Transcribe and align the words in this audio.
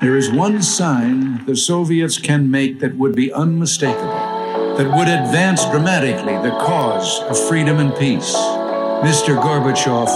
There 0.00 0.16
is 0.16 0.30
one 0.30 0.62
sign 0.62 1.44
the 1.44 1.54
Soviets 1.54 2.16
can 2.16 2.50
make 2.50 2.80
that 2.80 2.96
would 2.96 3.14
be 3.14 3.30
unmistakable, 3.34 4.08
that 4.78 4.96
would 4.96 5.08
advance 5.08 5.62
dramatically 5.66 6.38
the 6.38 6.56
cause 6.56 7.20
of 7.24 7.38
freedom 7.48 7.78
and 7.78 7.94
peace. 7.94 8.34
Mr. 9.04 9.36
Gorbachev, 9.36 10.08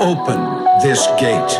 open 0.00 0.38
this 0.86 1.04
gate. 1.18 1.50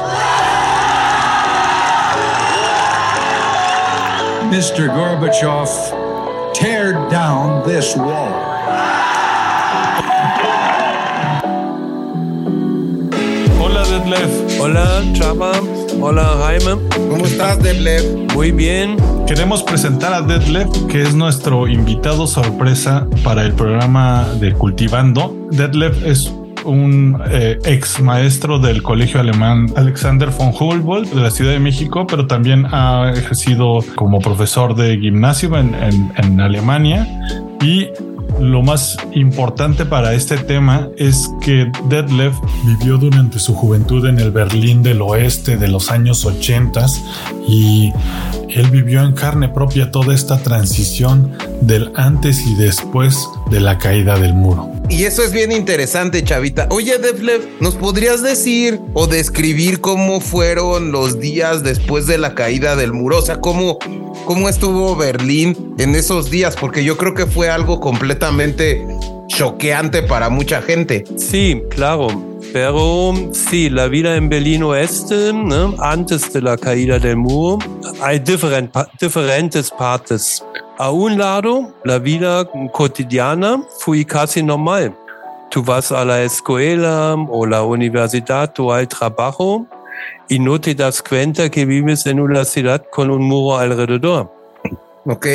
Mr. 4.54 4.86
Gorbachev, 4.88 6.54
tear 6.54 6.92
down 7.10 7.66
this 7.66 7.96
wall. 7.96 8.30
Hola 13.58 13.82
Detlef, 13.82 14.58
Hola, 14.58 15.02
Chava. 15.12 15.87
Hola, 16.00 16.36
Jaime. 16.44 16.80
¿Cómo 17.10 17.24
estás, 17.24 17.62
Detlef? 17.62 18.04
Muy 18.34 18.52
bien. 18.52 18.96
queremos 19.26 19.62
presentar 19.62 20.12
a 20.12 20.22
Detlef, 20.22 20.68
que 20.88 21.02
es 21.02 21.14
nuestro 21.14 21.66
invitado 21.68 22.26
sorpresa 22.26 23.06
para 23.24 23.42
el 23.44 23.52
programa 23.52 24.26
de 24.40 24.52
Cultivando. 24.52 25.34
Detlef 25.50 26.04
es 26.04 26.32
un 26.64 27.20
eh, 27.30 27.58
ex 27.64 28.00
maestro 28.00 28.58
del 28.58 28.82
colegio 28.82 29.20
alemán 29.20 29.66
Alexander 29.76 30.28
von 30.30 30.52
Humboldt 30.58 31.10
de 31.12 31.20
la 31.22 31.30
Ciudad 31.30 31.52
de 31.52 31.60
México, 31.60 32.06
pero 32.06 32.26
también 32.26 32.66
ha 32.70 33.12
ejercido 33.14 33.80
como 33.94 34.20
profesor 34.20 34.74
de 34.74 34.98
gimnasio 34.98 35.56
en, 35.56 35.74
en- 35.74 36.12
en 36.16 36.40
Alemania 36.40 37.06
y 37.62 37.86
lo 38.40 38.62
más 38.62 38.96
importante 39.12 39.84
para 39.84 40.14
este 40.14 40.36
tema 40.36 40.88
es 40.96 41.30
que 41.40 41.70
Detlef 41.88 42.34
vivió 42.64 42.96
durante 42.96 43.38
su 43.38 43.54
juventud 43.54 44.06
en 44.06 44.18
el 44.18 44.30
Berlín 44.30 44.82
del 44.82 45.02
Oeste 45.02 45.56
de 45.56 45.68
los 45.68 45.90
años 45.90 46.24
80 46.24 46.86
y 47.46 47.92
él 48.48 48.70
vivió 48.70 49.02
en 49.02 49.12
carne 49.12 49.48
propia 49.48 49.90
toda 49.90 50.14
esta 50.14 50.38
transición 50.42 51.32
del 51.60 51.92
antes 51.96 52.46
y 52.46 52.54
después 52.54 53.28
de 53.50 53.60
la 53.60 53.78
caída 53.78 54.18
del 54.18 54.34
muro. 54.34 54.70
Y 54.88 55.04
eso 55.04 55.22
es 55.22 55.32
bien 55.32 55.52
interesante, 55.52 56.22
chavita. 56.24 56.66
Oye, 56.70 56.98
Detlef, 56.98 57.44
¿nos 57.60 57.74
podrías 57.74 58.22
decir 58.22 58.80
o 58.94 59.06
describir 59.06 59.80
cómo 59.80 60.20
fueron 60.20 60.92
los 60.92 61.20
días 61.20 61.62
después 61.62 62.06
de 62.06 62.18
la 62.18 62.34
caída 62.34 62.74
del 62.76 62.92
muro? 62.92 63.18
O 63.18 63.22
sea, 63.22 63.40
cómo, 63.40 63.78
cómo 64.24 64.48
estuvo 64.48 64.96
Berlín 64.96 65.74
en 65.78 65.94
esos 65.94 66.30
días, 66.30 66.56
porque 66.56 66.84
yo 66.84 66.96
creo 66.96 67.14
que 67.14 67.26
fue 67.26 67.50
algo 67.50 67.80
completamente 67.80 68.86
choqueante 69.28 70.02
para 70.02 70.30
mucha 70.30 70.62
gente. 70.62 71.04
Sí, 71.16 71.62
claro. 71.70 72.08
Pero 72.52 73.12
sí, 73.32 73.68
la 73.68 73.88
vida 73.88 74.16
en 74.16 74.30
Berlín 74.30 74.62
Oeste, 74.62 75.32
¿no? 75.34 75.74
antes 75.80 76.32
de 76.32 76.40
la 76.40 76.56
caída 76.56 76.98
del 76.98 77.16
muro, 77.16 77.58
hay 78.00 78.20
diferent- 78.20 78.88
diferentes 78.98 79.70
partes. 79.70 80.42
A 80.80 80.92
un 80.92 81.18
lado, 81.18 81.74
la 81.82 81.98
vida 81.98 82.48
cotidiana 82.72 83.60
fue 83.80 84.04
casi 84.04 84.44
normal. 84.44 84.94
Tú 85.50 85.60
vas 85.60 85.90
a 85.90 86.04
la 86.04 86.22
escuela 86.22 87.16
o 87.28 87.44
la 87.46 87.64
universidad 87.64 88.54
o 88.60 88.72
al 88.72 88.86
trabajo 88.86 89.66
y 90.28 90.38
no 90.38 90.60
te 90.60 90.76
das 90.76 91.02
cuenta 91.02 91.50
que 91.50 91.64
vives 91.64 92.06
en 92.06 92.20
una 92.20 92.44
ciudad 92.44 92.84
con 92.92 93.10
un 93.10 93.22
muro 93.22 93.58
alrededor. 93.58 94.32
¿Ok? 95.04 95.26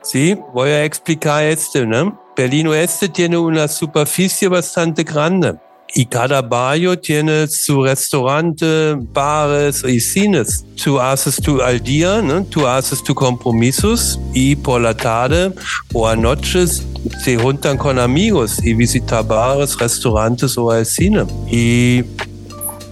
Sí, 0.00 0.38
voy 0.54 0.70
a 0.70 0.84
explicar 0.84 1.44
esto, 1.44 1.84
¿no? 1.84 2.18
Berlín 2.34 2.68
Oeste 2.68 3.10
tiene 3.10 3.36
una 3.36 3.68
superficie 3.68 4.48
bastante 4.48 5.04
grande 5.04 5.58
y 5.94 6.06
cada 6.06 6.42
barrio 6.42 6.98
tiene 6.98 7.46
su 7.48 7.82
restaurante, 7.82 8.94
bares 9.12 9.82
y 9.84 10.00
cines. 10.00 10.64
Tú 10.82 11.00
haces 11.00 11.36
tu 11.36 11.60
al 11.62 11.80
día, 11.80 12.20
¿no? 12.22 12.44
Tú 12.44 12.66
haces 12.66 13.02
tus 13.02 13.16
compromisos 13.16 14.18
y 14.34 14.54
por 14.56 14.80
la 14.80 14.96
tarde 14.96 15.52
o 15.92 16.06
a 16.06 16.14
noches 16.14 16.86
se 17.24 17.36
juntan 17.36 17.76
con 17.76 17.98
amigos 17.98 18.62
y 18.64 18.74
visitan 18.74 19.26
bares, 19.26 19.78
restaurantes 19.78 20.56
o 20.58 20.70
al 20.70 20.84
cine. 20.84 21.24
Y 21.50 22.04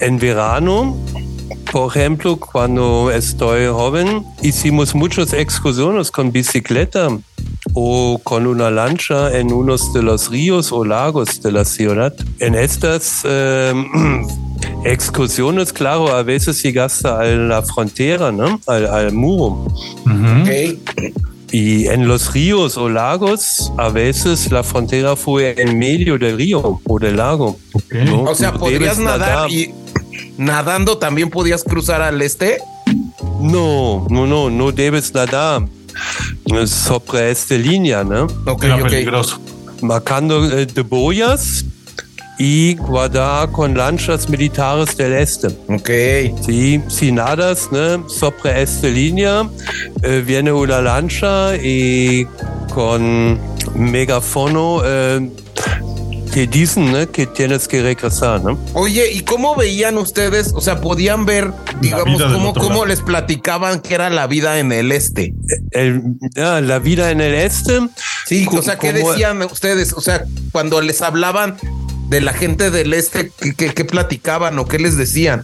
en 0.00 0.19
verano 0.19 0.97
por 1.73 1.97
ejemplo, 1.97 2.37
cuando 2.37 3.11
estoy 3.11 3.67
joven, 3.67 4.25
hicimos 4.43 4.95
muchas 4.95 5.33
excursiones 5.33 6.11
con 6.11 6.33
bicicleta 6.33 7.09
o 7.75 8.21
con 8.23 8.47
una 8.47 8.71
lancha 8.71 9.37
en 9.37 9.53
unos 9.53 9.93
de 9.93 10.03
los 10.03 10.31
ríos 10.31 10.73
o 10.73 10.84
lagos 10.84 11.43
de 11.43 11.53
la 11.53 11.65
ciudad. 11.65 12.15
En 12.39 12.55
estas 12.55 13.23
eh, 13.25 13.75
excursiones, 14.84 15.73
claro, 15.73 16.15
a 16.15 16.23
veces 16.23 16.62
llegaste 16.62 17.09
a 17.09 17.25
la 17.25 17.63
frontera, 17.63 18.33
¿no? 18.33 18.61
al, 18.67 18.87
al 18.87 19.13
muro. 19.13 19.67
Ujú. 20.05 20.43
Ok. 20.43 21.11
Y 21.53 21.87
en 21.87 22.09
los 22.09 22.33
ríos 22.33 22.77
o 22.77 22.89
lagos, 22.89 23.73
a 23.78 23.89
veces 23.89 24.51
la 24.51 24.63
frontera 24.63 25.15
fue 25.15 25.55
en 25.57 25.78
medio 25.78 26.19
del 26.19 26.37
río 26.37 26.81
o 26.84 26.99
del 26.99 27.17
lago. 27.17 27.57
Ok. 27.73 27.95
¿no? 28.05 28.23
O 28.25 28.34
sea, 28.34 28.53
podrías 28.53 28.97
debes 28.97 28.99
nadar 28.99 29.51
y 29.51 29.73
nadando 30.38 30.98
también 30.98 31.30
podías 31.30 31.62
cruzar 31.64 32.02
al 32.02 32.20
este. 32.22 32.58
No, 33.41 34.06
no, 34.10 34.26
no, 34.26 34.50
no 34.50 34.72
debes 34.72 35.12
nadar 35.14 35.62
sobre 36.66 37.30
esta 37.30 37.54
línea, 37.54 38.04
¿no? 38.04 38.26
Ok, 38.47 38.64
Era 38.64 38.76
ok. 38.76 38.82
peligroso. 38.82 39.41
Marcando 39.82 40.44
eh, 40.58 40.66
de 40.66 40.82
boyas 40.82 41.64
y 42.38 42.74
guardar 42.76 43.50
con 43.50 43.76
lanchas 43.76 44.28
militares 44.28 44.97
del 44.97 45.14
este. 45.14 45.48
Ok. 45.69 45.91
Sí, 46.44 46.82
si 46.88 47.12
nadas 47.12 47.68
¿no? 47.72 48.08
sobre 48.08 48.62
esta 48.62 48.88
línea, 48.88 49.48
eh, 50.03 50.22
viene 50.26 50.53
una 50.53 50.80
lancha 50.80 51.56
y 51.56 52.26
con 52.74 53.38
megafono 53.74 54.82
eh, 54.84 55.30
te 56.36 56.47
dicen 56.47 56.92
¿no? 56.92 57.10
que 57.10 57.26
tienes 57.26 57.66
que 57.66 57.80
regresar, 57.80 58.44
¿no? 58.44 58.58
Oye, 58.74 59.10
¿y 59.10 59.22
cómo 59.22 59.56
veían 59.56 59.97
ustedes? 59.97 60.52
O 60.54 60.60
sea, 60.60 60.82
podían 60.82 61.24
ver, 61.24 61.50
digamos, 61.80 62.22
cómo, 62.22 62.52
cómo 62.52 62.84
les 62.84 63.00
platicaban 63.00 63.80
que 63.80 63.94
era 63.94 64.10
la 64.10 64.26
vida 64.26 64.58
en 64.58 64.70
el 64.70 64.92
este. 64.92 65.32
El- 65.70 66.02
ah, 66.36 66.60
la 66.60 66.78
vida 66.78 67.10
en 67.10 67.22
el 67.22 67.34
este. 67.34 67.88
Sí, 68.26 68.47
o 68.52 68.60
sea, 68.60 68.78
¿qué 68.78 68.92
decían 68.92 69.41
ustedes? 69.44 69.94
O 69.94 70.02
sea, 70.02 70.26
cuando 70.52 70.82
les 70.82 71.00
hablaban 71.00 71.56
de 72.10 72.20
la 72.20 72.34
gente 72.34 72.70
del 72.70 72.92
este, 72.92 73.32
¿qué, 73.56 73.72
qué- 73.72 73.84
platicaban 73.86 74.58
o 74.58 74.66
qué 74.66 74.78
les 74.78 74.98
decían? 74.98 75.42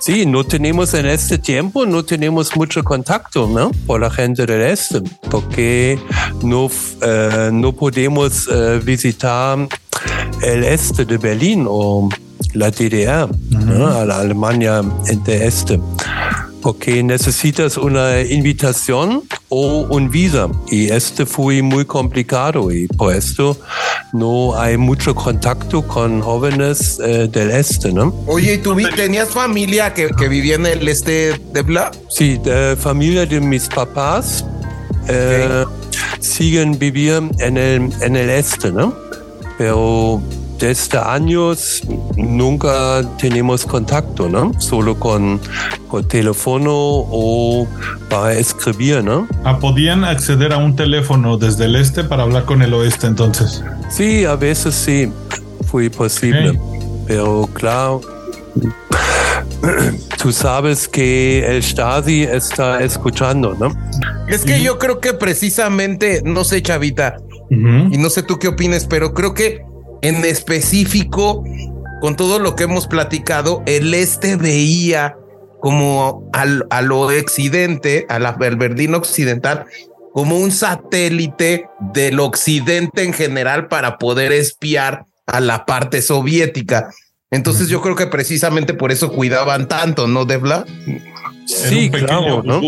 Sí, 0.00 0.24
no 0.24 0.44
tenemos 0.44 0.94
en 0.94 1.04
este 1.04 1.36
tiempo, 1.36 1.84
no 1.84 2.02
tenemos 2.02 2.56
mucho 2.56 2.82
contacto 2.82 3.46
¿no? 3.46 3.72
por 3.86 4.00
la 4.00 4.10
gente 4.10 4.46
del 4.46 4.62
este, 4.62 5.02
porque 5.30 5.98
no, 6.42 6.70
eh, 7.02 7.50
no 7.52 7.72
podemos 7.74 8.48
eh, 8.50 8.80
visitar 8.82 9.68
el 10.42 10.64
este 10.64 11.04
de 11.04 11.18
Berlín 11.18 11.66
o 11.68 12.08
la 12.54 12.70
DDR, 12.70 13.28
¿no? 13.50 13.86
a 13.88 14.04
la 14.04 14.20
Alemania 14.20 14.82
del 15.04 15.42
este, 15.42 15.80
porque 16.62 17.02
necesitas 17.02 17.76
una 17.76 18.20
invitación 18.22 19.22
o 19.48 19.86
un 19.90 20.10
visa 20.10 20.48
y 20.70 20.90
este 20.90 21.26
fue 21.26 21.62
muy 21.62 21.84
complicado 21.84 22.70
y 22.72 22.86
por 22.88 23.14
esto 23.14 23.56
no 24.12 24.58
hay 24.58 24.76
mucho 24.76 25.14
contacto 25.14 25.82
con 25.86 26.20
jóvenes 26.20 26.98
eh, 27.04 27.28
del 27.30 27.50
este, 27.52 27.92
¿no? 27.92 28.12
Oye, 28.26 28.54
¿y 28.54 28.58
tú 28.58 28.74
vi- 28.74 28.90
tenías 28.96 29.28
familia 29.30 29.94
que, 29.94 30.08
que 30.08 30.28
vivía 30.28 30.56
en 30.56 30.66
el 30.66 30.88
este 30.88 31.32
de 31.52 31.62
Bla? 31.62 31.90
Sí, 32.08 32.38
de 32.38 32.76
familia 32.76 33.24
de 33.26 33.40
mis 33.40 33.68
papás 33.68 34.44
eh, 35.08 35.64
siguen 36.20 36.78
viviendo 36.78 37.32
en 37.42 37.56
el, 37.56 37.92
en 38.02 38.16
el 38.16 38.30
este, 38.30 38.72
¿no? 38.72 38.94
Pero 39.60 40.22
desde 40.58 40.96
años 40.96 41.82
nunca 42.16 43.02
tenemos 43.18 43.66
contacto, 43.66 44.26
¿no? 44.26 44.58
Solo 44.58 44.98
con, 44.98 45.38
con 45.86 46.08
teléfono 46.08 46.72
o 46.72 47.68
para 48.08 48.32
escribir, 48.32 49.04
¿no? 49.04 49.28
Ah, 49.44 49.58
podían 49.58 50.02
acceder 50.02 50.54
a 50.54 50.56
un 50.56 50.76
teléfono 50.76 51.36
desde 51.36 51.66
el 51.66 51.76
este 51.76 52.04
para 52.04 52.22
hablar 52.22 52.46
con 52.46 52.62
el 52.62 52.72
oeste 52.72 53.06
entonces. 53.06 53.62
Sí, 53.90 54.24
a 54.24 54.34
veces 54.34 54.74
sí 54.74 55.12
fue 55.66 55.90
posible, 55.90 56.58
pero 57.06 57.46
claro, 57.52 58.00
tú 60.22 60.32
sabes 60.32 60.88
que 60.88 61.44
el 61.46 61.62
Stasi 61.62 62.22
está 62.22 62.82
escuchando, 62.82 63.54
¿no? 63.60 63.74
Es 64.26 64.42
que 64.42 64.62
yo 64.62 64.78
creo 64.78 65.00
que 65.00 65.12
precisamente, 65.12 66.22
no 66.24 66.44
sé, 66.44 66.62
Chavita, 66.62 67.18
Y 67.50 67.98
no 67.98 68.10
sé 68.10 68.22
tú 68.22 68.38
qué 68.38 68.48
opines, 68.48 68.86
pero 68.86 69.12
creo 69.12 69.34
que 69.34 69.62
en 70.02 70.24
específico, 70.24 71.44
con 72.00 72.16
todo 72.16 72.38
lo 72.38 72.54
que 72.54 72.64
hemos 72.64 72.86
platicado, 72.86 73.62
el 73.66 73.92
este 73.92 74.36
veía 74.36 75.16
como 75.60 76.28
al, 76.32 76.66
a 76.70 76.80
lo 76.80 77.00
occidente, 77.00 78.06
a 78.08 78.18
la, 78.18 78.36
occidental, 78.94 79.66
como 80.12 80.38
un 80.38 80.50
satélite 80.50 81.66
del 81.92 82.20
occidente 82.20 83.02
en 83.04 83.12
general 83.12 83.68
para 83.68 83.98
poder 83.98 84.32
espiar 84.32 85.04
a 85.26 85.40
la 85.40 85.66
parte 85.66 86.02
soviética. 86.02 86.90
Entonces 87.32 87.68
yo 87.68 87.80
creo 87.80 87.94
que 87.94 88.08
precisamente 88.08 88.74
por 88.74 88.90
eso 88.90 89.12
cuidaban 89.12 89.68
tanto, 89.68 90.08
¿no, 90.08 90.24
Devla? 90.24 90.64
Sí, 91.46 91.88
claro, 91.88 92.42
¿no? 92.42 92.60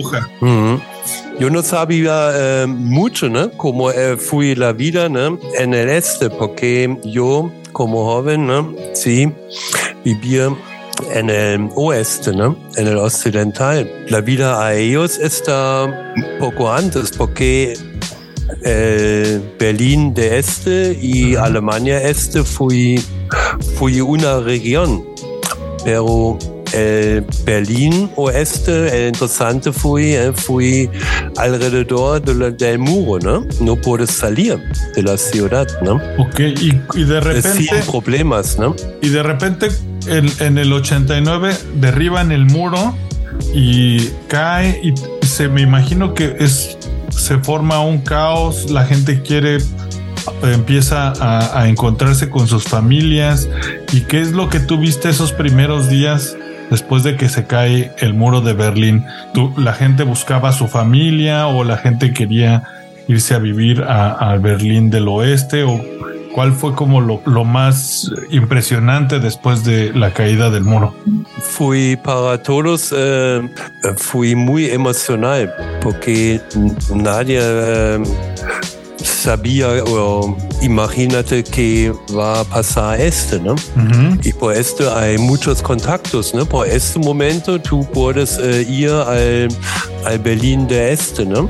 Yo 1.40 1.50
no 1.50 1.62
sabía 1.62 2.30
eh, 2.32 2.66
mucho, 2.68 3.28
¿no? 3.28 3.50
Cómo 3.52 3.90
eh, 3.90 4.16
fue 4.16 4.54
la 4.54 4.72
vida, 4.72 5.08
¿no? 5.08 5.40
En 5.58 5.74
el 5.74 5.88
este, 5.88 6.30
porque 6.30 6.96
yo, 7.04 7.52
como 7.72 8.04
joven, 8.04 8.46
¿no? 8.46 8.72
Sí, 8.94 9.32
vivía 10.04 10.54
en 11.10 11.30
el 11.30 11.68
oeste, 11.74 12.32
¿no? 12.32 12.56
En 12.76 12.86
el 12.86 12.98
occidental. 12.98 13.90
La 14.08 14.20
vida 14.20 14.64
a 14.64 14.74
ellos 14.74 15.18
está 15.18 15.84
un 16.14 16.38
poco 16.38 16.72
antes, 16.72 17.10
porque 17.10 17.74
el 18.64 19.42
Berlín 19.58 20.14
de 20.14 20.38
Este 20.38 20.98
y 21.00 21.34
Alemania 21.34 22.02
Este 22.02 22.42
fue, 22.44 23.00
fue 23.76 24.02
una 24.02 24.40
región, 24.40 25.04
pero 25.84 26.38
el 26.72 27.24
Berlín 27.44 28.10
Oeste, 28.16 29.06
el 29.06 29.08
interesante 29.08 29.72
fue, 29.72 30.14
eh, 30.14 30.32
fue 30.32 30.88
alrededor 31.36 32.22
de 32.22 32.34
la, 32.34 32.50
del 32.50 32.78
muro, 32.78 33.18
¿no? 33.20 33.46
No 33.60 33.76
puedes 33.76 34.10
salir 34.10 34.58
de 34.94 35.02
la 35.02 35.18
ciudad, 35.18 35.66
¿no? 35.82 36.00
Ok, 36.18 36.40
y, 36.40 36.80
y 36.94 37.04
de 37.04 37.20
repente... 37.20 37.52
Sin 37.52 37.90
problemas, 37.90 38.58
¿no? 38.58 38.74
Y 39.02 39.10
de 39.10 39.22
repente 39.22 39.68
en, 40.06 40.30
en 40.40 40.58
el 40.58 40.72
89 40.72 41.54
derriban 41.74 42.32
el 42.32 42.46
muro 42.46 42.94
y 43.54 44.08
cae 44.28 44.80
y 44.82 44.94
se 45.26 45.48
me 45.48 45.62
imagino 45.62 46.14
que 46.14 46.36
es 46.38 46.78
se 47.16 47.38
forma 47.38 47.80
un 47.80 47.98
caos, 47.98 48.70
la 48.70 48.84
gente 48.84 49.22
quiere 49.22 49.58
empieza 50.42 51.12
a, 51.20 51.68
encontrarse 51.68 52.30
con 52.30 52.46
sus 52.46 52.64
familias 52.64 53.48
y 53.92 54.02
qué 54.02 54.20
es 54.20 54.32
lo 54.32 54.48
que 54.48 54.60
tú 54.60 54.78
viste 54.78 55.08
esos 55.08 55.32
primeros 55.32 55.88
días 55.88 56.36
después 56.70 57.02
de 57.02 57.16
que 57.16 57.28
se 57.28 57.46
cae 57.46 57.92
el 57.98 58.14
muro 58.14 58.40
de 58.40 58.52
Berlín. 58.52 59.04
¿Tú, 59.34 59.52
¿La 59.56 59.72
gente 59.72 60.04
buscaba 60.04 60.50
a 60.50 60.52
su 60.52 60.68
familia 60.68 61.46
o 61.46 61.64
la 61.64 61.76
gente 61.76 62.12
quería 62.12 62.62
irse 63.08 63.34
a 63.34 63.38
vivir 63.38 63.82
a, 63.82 64.12
a 64.12 64.36
Berlín 64.38 64.90
del 64.90 65.08
oeste 65.08 65.64
o 65.64 65.80
¿Cuál 66.32 66.52
fue 66.52 66.74
como 66.74 67.00
lo, 67.00 67.20
lo, 67.26 67.44
más 67.44 68.10
impresionante 68.30 69.18
después 69.20 69.64
de 69.64 69.92
la 69.92 70.12
caída 70.12 70.50
del 70.50 70.64
muro? 70.64 70.94
Fui 71.40 71.96
para 71.96 72.42
todos, 72.42 72.92
eh, 72.96 73.48
fui 73.96 74.34
muy 74.34 74.66
emocional 74.70 75.52
porque 75.82 76.40
nadie 76.94 77.38
eh, 77.42 78.02
sabía 78.96 79.68
o 79.84 80.36
imagínate 80.62 81.44
que 81.44 81.92
va 82.16 82.40
a 82.40 82.44
pasar 82.44 83.00
esto, 83.00 83.38
¿no? 83.38 83.52
Uh 83.52 83.56
-huh. 83.56 84.26
Y 84.26 84.32
por 84.32 84.56
esto 84.56 84.94
hay 84.96 85.18
muchos 85.18 85.60
contactos, 85.60 86.34
¿no? 86.34 86.46
Por 86.46 86.66
este 86.66 86.98
momento 86.98 87.60
tú 87.60 87.86
puedes 87.92 88.38
eh, 88.38 88.64
ir 88.68 88.90
al, 88.90 89.48
al 90.06 90.18
Berlín 90.18 90.66
de 90.66 90.92
Este, 90.92 91.26
¿no? 91.26 91.42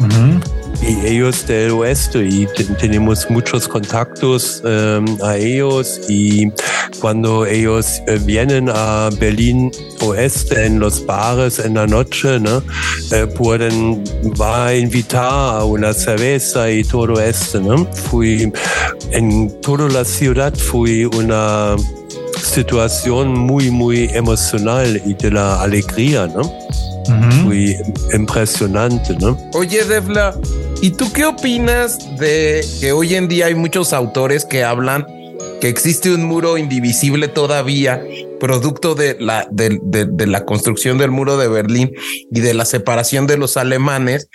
Uh 0.00 0.06
-huh 0.06 0.57
y 0.82 1.06
ellos 1.06 1.46
del 1.46 1.72
oeste 1.72 2.26
y 2.26 2.46
tenemos 2.78 3.28
muchos 3.30 3.66
contactos 3.66 4.62
um, 4.64 5.18
a 5.22 5.36
ellos 5.36 6.00
y 6.08 6.50
cuando 7.00 7.46
ellos 7.46 8.00
uh, 8.08 8.24
vienen 8.24 8.70
a 8.72 9.10
Berlín 9.18 9.70
oeste 10.00 10.66
en 10.66 10.78
los 10.78 11.04
bares 11.04 11.58
en 11.58 11.74
la 11.74 11.86
noche, 11.86 12.38
¿no? 12.40 12.58
Uh, 12.58 13.26
pueden 13.34 14.04
va 14.40 14.68
a 14.68 14.76
invitar 14.76 15.60
a 15.60 15.64
una 15.64 15.92
cerveza 15.92 16.70
y 16.70 16.84
todo 16.84 17.20
esto, 17.20 17.60
¿no? 17.60 17.84
Fui 17.92 18.52
en 19.10 19.60
toda 19.60 19.88
la 19.88 20.04
ciudad 20.04 20.54
fui 20.54 21.04
una 21.04 21.76
situación 22.42 23.36
muy 23.36 23.70
muy 23.70 24.08
emocional 24.12 25.00
y 25.04 25.14
de 25.14 25.30
la 25.30 25.60
alegría, 25.62 26.26
¿no? 26.26 26.42
Uh 26.42 27.10
-huh. 27.10 27.42
Muy 27.44 27.76
impresionante, 28.12 29.16
¿no? 29.18 29.36
Oye, 29.54 29.82
Devla, 29.84 30.34
¿y 30.80 30.90
tú 30.90 31.12
qué 31.12 31.24
opinas 31.24 31.98
de 32.18 32.64
que 32.80 32.92
hoy 32.92 33.14
en 33.14 33.28
día 33.28 33.46
hay 33.46 33.54
muchos 33.54 33.92
autores 33.92 34.44
que 34.44 34.64
hablan 34.64 35.06
que 35.60 35.68
existe 35.68 36.14
un 36.14 36.24
muro 36.24 36.56
indivisible 36.56 37.28
todavía, 37.28 38.02
producto 38.38 38.94
de 38.94 39.16
la, 39.18 39.46
de, 39.50 39.80
de, 39.82 40.26
la 40.26 40.44
construcción 40.44 40.98
del 40.98 41.10
muro 41.10 41.36
de 41.36 41.48
Berlín 41.48 41.92
y 42.30 42.40
de 42.40 42.54
la 42.54 42.64
separación 42.64 43.26
de 43.26 43.36
los 43.36 43.56
alemanes, 43.56 44.28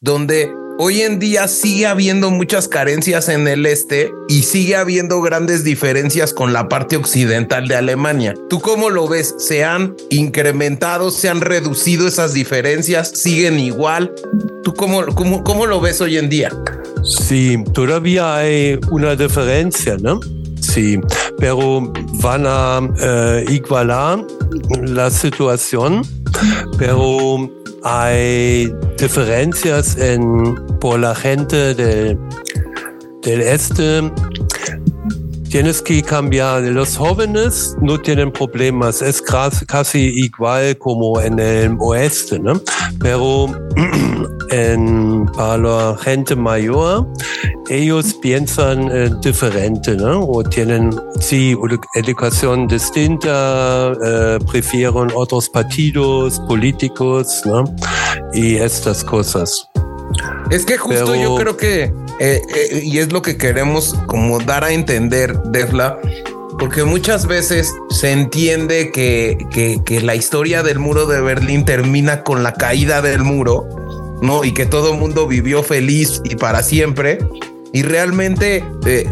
donde 0.00 0.50
Hoy 0.76 1.02
en 1.02 1.20
día 1.20 1.46
sigue 1.46 1.86
habiendo 1.86 2.32
muchas 2.32 2.66
carencias 2.66 3.28
en 3.28 3.46
el 3.46 3.64
este 3.64 4.10
y 4.28 4.42
sigue 4.42 4.74
habiendo 4.74 5.20
grandes 5.20 5.62
diferencias 5.62 6.34
con 6.34 6.52
la 6.52 6.68
parte 6.68 6.96
occidental 6.96 7.68
de 7.68 7.76
Alemania. 7.76 8.34
¿Tú 8.50 8.60
cómo 8.60 8.90
lo 8.90 9.06
ves? 9.06 9.36
¿Se 9.38 9.62
han 9.62 9.94
incrementado, 10.10 11.12
se 11.12 11.28
han 11.28 11.40
reducido 11.40 12.08
esas 12.08 12.34
diferencias? 12.34 13.10
¿Siguen 13.10 13.60
igual? 13.60 14.12
¿Tú 14.64 14.74
cómo, 14.74 15.06
cómo, 15.14 15.44
cómo 15.44 15.66
lo 15.66 15.80
ves 15.80 16.00
hoy 16.00 16.18
en 16.18 16.28
día? 16.28 16.50
Sí, 17.04 17.62
todavía 17.72 18.34
hay 18.34 18.76
una 18.90 19.14
diferencia, 19.14 19.96
¿no? 20.00 20.18
Sí, 20.60 20.98
pero 21.38 21.92
van 22.14 22.46
a 22.48 22.80
uh, 22.80 23.48
igualar 23.48 24.26
la 24.82 25.08
situación, 25.08 26.02
pero 26.78 27.48
hay 27.84 28.72
diferencias 28.98 29.96
en, 29.98 30.54
por 30.80 30.98
la 30.98 31.14
gente 31.14 31.74
de, 31.74 32.18
del 33.22 33.40
este. 33.42 34.10
Tienes 35.50 35.82
que 35.82 36.02
cambiar. 36.02 36.62
Los 36.62 36.96
jóvenes 36.96 37.76
no 37.80 38.00
tienen 38.00 38.32
problemas. 38.32 39.02
Es 39.02 39.22
casi 39.22 39.98
igual 40.00 40.76
como 40.78 41.20
en 41.20 41.38
el 41.38 41.76
oeste, 41.78 42.40
¿no? 42.40 42.60
Pero 42.98 43.46
en, 44.50 45.26
para 45.36 45.58
la 45.58 45.96
gente 45.98 46.36
mayor, 46.36 47.06
ellos 47.68 48.14
piensan 48.14 48.90
eh, 48.90 49.10
diferente, 49.22 49.96
¿no? 49.96 50.24
O 50.24 50.42
tienen, 50.42 50.90
sí, 51.20 51.56
educación 51.94 52.66
distinta, 52.66 53.92
eh, 54.04 54.38
prefieren 54.50 55.08
otros 55.14 55.48
partidos 55.48 56.40
políticos, 56.40 57.42
¿no? 57.44 57.64
Y 58.32 58.56
estas 58.56 59.02
cosas. 59.04 59.68
Es 60.50 60.64
que 60.64 60.76
justo 60.76 61.12
Pero, 61.12 61.14
yo 61.16 61.36
creo 61.36 61.56
que, 61.56 61.84
eh, 62.20 62.42
eh, 62.54 62.80
y 62.84 62.98
es 62.98 63.12
lo 63.12 63.22
que 63.22 63.36
queremos 63.36 63.96
como 64.06 64.38
dar 64.40 64.64
a 64.64 64.72
entender, 64.72 65.36
Defla, 65.44 65.98
porque 66.58 66.84
muchas 66.84 67.26
veces 67.26 67.72
se 67.90 68.12
entiende 68.12 68.92
que, 68.92 69.38
que, 69.50 69.80
que, 69.84 70.00
la 70.00 70.14
historia 70.14 70.62
del 70.62 70.78
muro 70.78 71.06
de 71.06 71.20
Berlín 71.20 71.64
termina 71.64 72.22
con 72.22 72.42
la 72.42 72.54
caída 72.54 73.02
del 73.02 73.22
muro, 73.22 73.66
¿no? 74.24 74.44
Y 74.44 74.52
que 74.52 74.66
todo 74.66 74.92
el 74.92 74.98
mundo 74.98 75.26
vivió 75.26 75.62
feliz 75.62 76.20
y 76.24 76.34
para 76.36 76.62
siempre. 76.62 77.18
Y 77.72 77.82
realmente 77.82 78.64
eh, 78.86 79.06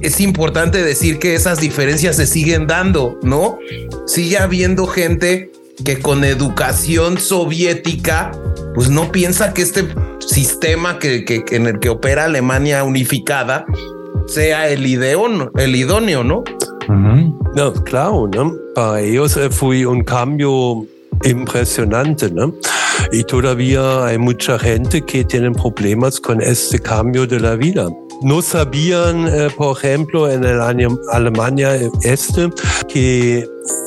es 0.00 0.20
importante 0.20 0.82
decir 0.82 1.18
que 1.18 1.34
esas 1.34 1.60
diferencias 1.60 2.16
se 2.16 2.26
siguen 2.26 2.66
dando, 2.66 3.18
¿no? 3.22 3.58
Sigue 4.06 4.38
habiendo 4.38 4.86
gente 4.86 5.50
que 5.84 6.00
con 6.00 6.24
educación 6.24 7.18
soviética, 7.18 8.32
pues 8.74 8.90
no 8.90 9.12
piensa 9.12 9.54
que 9.54 9.62
este 9.62 9.88
sistema 10.18 10.98
que, 10.98 11.24
que, 11.24 11.44
en 11.50 11.66
el 11.66 11.78
que 11.78 11.88
opera 11.88 12.24
Alemania 12.24 12.82
unificada 12.82 13.64
sea 14.26 14.68
el, 14.68 14.84
ideón, 14.86 15.50
el 15.56 15.76
idóneo, 15.76 16.24
¿no? 16.24 16.44
No, 17.54 17.72
claro, 17.84 18.28
¿no? 18.34 18.54
Para 18.74 19.00
ellos 19.00 19.38
fue 19.50 19.86
un 19.86 20.02
cambio 20.02 20.86
impresionante, 21.24 22.30
¿no? 22.30 22.52
Y 23.12 23.24
todavía 23.24 24.04
hay 24.04 24.18
mucha 24.18 24.58
gente 24.58 25.02
que 25.02 25.24
tienen 25.24 25.52
problemas 25.52 26.20
con 26.20 26.40
este 26.42 26.78
cambio 26.78 27.26
de 27.26 27.40
la 27.40 27.56
vida. 27.56 27.88
No 28.22 28.42
sabían, 28.42 29.28
eh, 29.28 29.48
por 29.56 29.76
ejemplo, 29.76 30.28
en 30.28 30.44
el 30.44 30.60
Alemania 31.12 31.78
Este, 32.02 32.50
que 32.88 33.46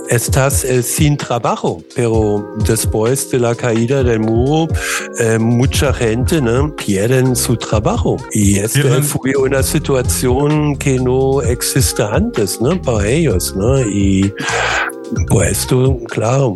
estás 0.10 0.64
eh, 0.64 0.84
sin 0.84 1.18
trabajo, 1.18 1.82
pero 1.96 2.56
después 2.66 3.30
de 3.32 3.40
la 3.40 3.56
caída 3.56 4.04
del 4.04 4.20
muro, 4.20 4.74
eh, 5.20 5.38
mucha 5.38 5.94
gente 5.94 6.42
¿no? 6.42 6.76
pierden 6.76 7.36
su 7.36 7.56
trabajo. 7.58 8.18
Y 8.32 8.60
esta 8.60 9.02
fue 9.02 9.36
una 9.38 9.64
situación 9.64 10.76
que 10.78 11.00
no 11.00 11.42
existe 11.42 12.04
antes 12.04 12.60
¿no? 12.62 12.82
para 12.82 13.08
ellos. 13.08 13.54
¿no? 13.56 13.82
Y 13.82 14.34
puesto, 15.30 15.98
claro. 16.10 16.54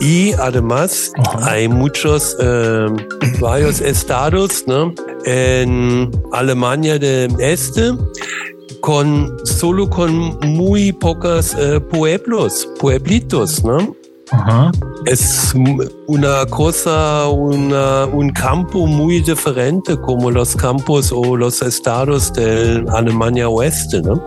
Y 0.00 0.32
además 0.34 1.12
Ajá. 1.18 1.52
hay 1.52 1.68
muchos, 1.68 2.36
eh, 2.40 2.86
varios 3.40 3.80
estados 3.80 4.64
¿no? 4.66 4.94
en 5.24 6.10
Alemania 6.32 6.98
del 6.98 7.34
Este 7.40 7.92
con 8.80 9.34
solo 9.44 9.88
con 9.88 10.38
muy 10.40 10.92
pocos 10.92 11.54
eh, 11.58 11.80
pueblos, 11.80 12.68
pueblitos, 12.78 13.64
¿no? 13.64 13.96
Ajá. 14.30 14.70
Es 15.06 15.54
una 16.06 16.44
cosa, 16.46 17.28
una, 17.28 18.06
un 18.06 18.30
campo 18.30 18.86
muy 18.86 19.20
diferente 19.20 19.96
como 20.00 20.30
los 20.30 20.56
campos 20.56 21.12
o 21.12 21.36
los 21.36 21.62
estados 21.62 22.32
de 22.32 22.84
Alemania 22.92 23.48
Oeste, 23.48 24.02
¿no? 24.02 24.22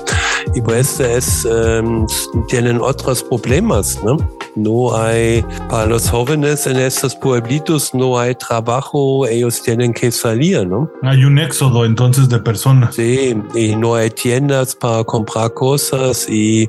Y 0.57 0.61
pues 0.61 0.99
es, 0.99 1.45
em, 1.45 2.05
tienen 2.47 2.81
otros 2.81 3.21
problemas, 3.21 3.99
¿no? 4.03 4.17
No 4.55 4.95
hay, 4.97 5.45
para 5.69 5.85
los 5.85 6.09
jóvenes 6.09 6.65
en 6.65 6.77
estos 6.77 7.15
pueblitos 7.15 7.93
no 7.93 8.17
hay 8.17 8.33
trabajo, 8.33 9.27
ellos 9.27 9.61
tienen 9.61 9.93
que 9.93 10.11
salir, 10.11 10.67
¿no? 10.67 10.89
Hay 11.03 11.23
un 11.23 11.37
éxodo 11.37 11.85
entonces 11.85 12.27
de 12.27 12.39
personas. 12.39 12.95
Sí, 12.95 13.35
y 13.53 13.75
no 13.75 13.93
hay 13.93 14.09
tiendas 14.09 14.75
para 14.75 15.03
comprar 15.03 15.53
cosas 15.53 16.27
y 16.27 16.67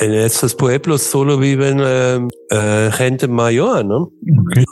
en 0.00 0.14
estos 0.14 0.54
pueblos 0.54 1.02
solo 1.02 1.36
viven 1.36 1.80
eh, 1.84 2.26
eh, 2.52 2.90
gente 2.94 3.28
mayor, 3.28 3.84
¿no? 3.84 4.10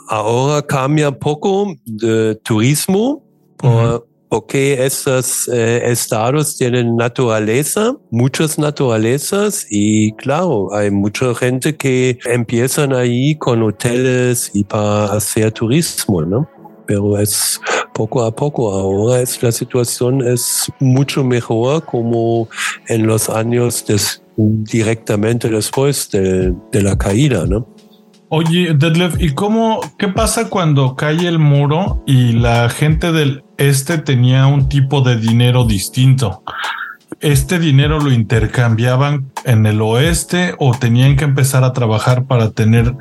Ahora 0.09 0.63
cambia 0.63 1.11
poco 1.11 1.67
de 1.85 2.33
turismo 2.43 3.23
por- 3.57 4.06
porque 4.29 4.85
estos 4.85 5.47
eh, 5.47 5.81
estados 5.85 6.57
tienen 6.57 6.95
naturaleza, 6.95 7.95
muchas 8.11 8.59
naturalezas 8.59 9.65
y 9.69 10.11
claro, 10.13 10.73
hay 10.73 10.91
mucha 10.91 11.33
gente 11.35 11.75
que 11.77 12.17
empiezan 12.25 12.93
ahí 12.93 13.35
con 13.37 13.63
hoteles 13.63 14.51
y 14.53 14.63
para 14.63 15.13
hacer 15.13 15.51
turismo, 15.51 16.21
¿no? 16.23 16.49
Pero 16.85 17.17
es 17.19 17.59
poco 17.93 18.23
a 18.23 18.35
poco. 18.35 18.71
Ahora 18.71 19.21
es 19.21 19.41
la 19.43 19.51
situación 19.51 20.25
es 20.25 20.71
mucho 20.79 21.23
mejor 21.23 21.83
como 21.83 22.47
en 22.87 23.07
los 23.07 23.29
años 23.29 23.85
des- 23.85 24.21
directamente 24.37 25.49
después 25.49 26.09
de, 26.11 26.53
de 26.71 26.81
la 26.81 26.97
caída, 26.97 27.45
¿no? 27.45 27.67
Oye, 28.29 28.73
Detlef, 28.73 29.21
¿y 29.21 29.33
cómo, 29.33 29.79
qué 29.97 30.09
pasa 30.09 30.49
cuando 30.49 30.97
cae 30.97 31.27
el 31.27 31.39
muro 31.39 32.03
y 32.05 32.33
la 32.33 32.67
gente 32.69 33.13
del 33.13 33.45
este 33.57 33.99
tenía 33.99 34.47
un 34.47 34.67
tipo 34.67 34.99
de 34.99 35.15
dinero 35.15 35.63
distinto? 35.63 36.43
¿Este 37.21 37.57
dinero 37.57 37.99
lo 37.99 38.11
intercambiaban 38.11 39.31
en 39.45 39.65
el 39.65 39.81
oeste 39.81 40.55
o 40.59 40.77
tenían 40.77 41.15
que 41.15 41.23
empezar 41.23 41.63
a 41.63 41.71
trabajar 41.71 42.25
para 42.25 42.51
tener 42.51 42.93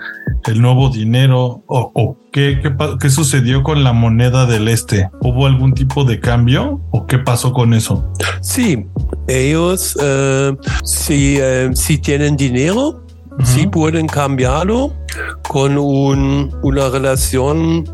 el 0.45 0.63
nuevo 0.63 0.91
dinero? 0.91 1.65
¿O, 1.67 2.17
qué, 2.31 2.61
qué, 2.63 2.73
qué 3.01 3.11
sucedió 3.11 3.65
con 3.65 3.83
la 3.83 3.93
moneda 3.93 4.47
del 4.47 4.69
este? 4.69 5.11
¿Hubo 5.21 5.47
algún 5.47 5.75
tipo 5.75 6.05
de 6.05 6.21
cambio 6.21 6.81
o 6.93 7.05
qué 7.05 7.19
pasó 7.19 7.53
con 7.53 7.75
eso? 7.75 8.13
Sí, 8.43 8.87
ellos 9.27 9.99
eh, 10.01 10.57
si, 10.85 11.39
si 11.75 11.99
tienen 11.99 12.37
dinero, 12.37 13.06
sí 13.45 13.67
pueden 13.67 14.07
cambiarlo 14.07 14.93
con 15.49 15.79
un- 15.79 16.55
una 16.63 16.89
relación 16.89 17.85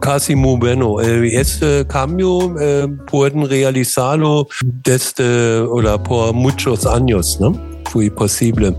casi 0.00 0.34
muy 0.34 0.58
bueno. 0.58 1.00
Este 1.00 1.86
cambio 1.86 2.54
eh, 2.60 2.86
pueden 3.10 3.48
realizarlo 3.48 4.46
desde 4.64 5.60
o 5.60 6.02
por 6.02 6.32
muchos 6.34 6.86
años, 6.86 7.38
¿no? 7.40 7.52
Fue 7.90 8.10
posible. 8.10 8.76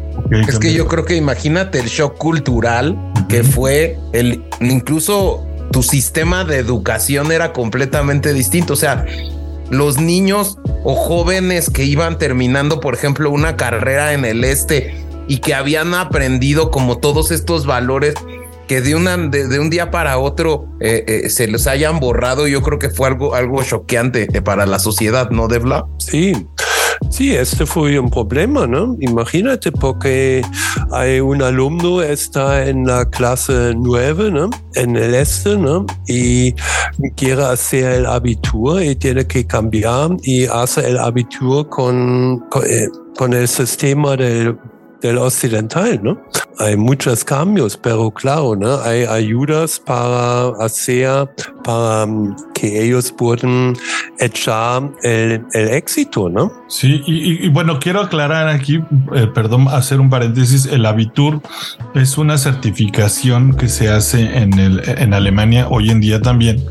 Es 0.47 0.59
que 0.59 0.73
yo 0.73 0.87
creo 0.87 1.05
que 1.05 1.15
imagínate 1.15 1.79
el 1.79 1.87
shock 1.87 2.17
cultural 2.17 2.97
que 3.29 3.43
fue 3.43 3.97
el 4.13 4.43
incluso 4.59 5.45
tu 5.71 5.81
sistema 5.83 6.43
de 6.45 6.57
educación 6.57 7.31
era 7.31 7.53
completamente 7.53 8.33
distinto. 8.33 8.73
O 8.73 8.77
sea, 8.77 9.05
los 9.69 9.99
niños 9.99 10.57
o 10.83 10.95
jóvenes 10.95 11.69
que 11.69 11.83
iban 11.83 12.17
terminando, 12.17 12.79
por 12.79 12.93
ejemplo, 12.93 13.29
una 13.31 13.57
carrera 13.57 14.13
en 14.13 14.23
el 14.25 14.43
este 14.43 15.06
y 15.27 15.39
que 15.39 15.53
habían 15.53 15.93
aprendido 15.93 16.71
como 16.71 16.97
todos 16.97 17.31
estos 17.31 17.65
valores 17.65 18.15
que 18.67 18.81
de, 18.81 18.95
una, 18.95 19.17
de, 19.17 19.47
de 19.47 19.59
un 19.59 19.69
día 19.69 19.91
para 19.91 20.17
otro 20.17 20.67
eh, 20.79 21.03
eh, 21.07 21.29
se 21.29 21.47
les 21.47 21.67
hayan 21.67 21.99
borrado, 21.99 22.47
yo 22.47 22.61
creo 22.61 22.77
que 22.77 22.89
fue 22.89 23.07
algo, 23.07 23.33
algo 23.33 23.63
choqueante 23.63 24.27
para 24.41 24.65
la 24.65 24.77
sociedad, 24.77 25.29
¿no, 25.31 25.47
Devla? 25.47 25.85
Sí, 25.97 26.33
sí, 27.09 27.33
este 27.33 27.65
fue 27.65 27.97
un 27.97 28.09
problema, 28.09 28.67
¿no? 28.67 28.95
Imagínate, 28.99 29.71
porque 29.71 30.43
hay 30.91 31.21
un 31.21 31.41
alumno 31.41 32.01
está 32.01 32.67
en 32.67 32.85
la 32.85 33.09
clase 33.09 33.73
9, 33.75 34.31
¿no? 34.31 34.49
En 34.75 34.97
el 34.97 35.15
este, 35.15 35.57
¿no? 35.57 35.85
Y 36.05 36.53
quiere 37.15 37.45
hacer 37.45 37.91
el 37.93 38.05
abitur 38.05 38.83
y 38.83 38.95
tiene 38.95 39.25
que 39.25 39.47
cambiar 39.47 40.11
y 40.23 40.45
hace 40.45 40.89
el 40.89 40.97
abitur 40.97 41.69
con, 41.69 42.39
con, 42.49 42.65
eh, 42.65 42.89
con 43.17 43.33
el 43.33 43.47
sistema 43.47 44.15
del 44.15 44.57
del 45.01 45.17
occidental, 45.17 45.99
¿no? 46.01 46.21
Hay 46.59 46.75
muchos 46.75 47.23
cambios, 47.23 47.77
pero 47.77 48.09
claro, 48.11 48.55
¿no? 48.55 48.79
Hay 48.81 49.03
ayudas 49.03 49.79
para 49.79 50.49
hacer, 50.63 51.29
para 51.63 52.05
um, 52.05 52.35
que 52.55 52.83
ellos 52.83 53.11
puedan 53.11 53.75
echar 54.19 54.89
el, 55.03 55.43
el 55.53 55.67
éxito, 55.69 56.29
¿no? 56.29 56.51
Sí, 56.67 57.03
y 57.05 57.47
bueno, 57.49 57.79
quiero 57.79 58.01
aclarar 58.01 58.47
aquí, 58.47 58.81
eh, 59.13 59.27
perdón, 59.33 59.67
hacer 59.69 59.99
un 59.99 60.09
paréntesis. 60.09 60.65
El 60.65 60.85
Abitur 60.85 61.41
es 61.93 62.17
una 62.17 62.37
certificación 62.37 63.55
que 63.55 63.67
se 63.67 63.89
hace 63.89 64.37
en, 64.37 64.57
el, 64.59 64.81
en 64.87 65.13
Alemania 65.13 65.67
hoy 65.69 65.91
en 65.91 65.99
día 66.01 66.21
también, 66.21 66.63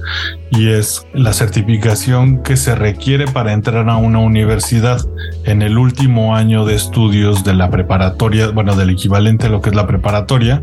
y 0.50 0.68
es 0.68 1.06
la 1.12 1.32
certificación 1.32 2.42
que 2.42 2.56
se 2.56 2.74
requiere 2.74 3.26
para 3.26 3.52
entrar 3.52 3.88
a 3.88 3.96
una 3.96 4.18
universidad 4.18 5.00
en 5.44 5.62
el 5.62 5.76
último 5.76 6.36
año 6.36 6.64
de 6.64 6.74
estudios 6.74 7.44
de 7.44 7.54
la 7.54 7.70
preparatoria, 7.70 8.48
bueno, 8.48 8.76
del 8.76 8.90
equivalente 8.90 9.46
a 9.46 9.50
lo 9.50 9.60
que 9.60 9.70
es 9.70 9.76
la 9.76 9.86
preparatoria. 9.86 10.62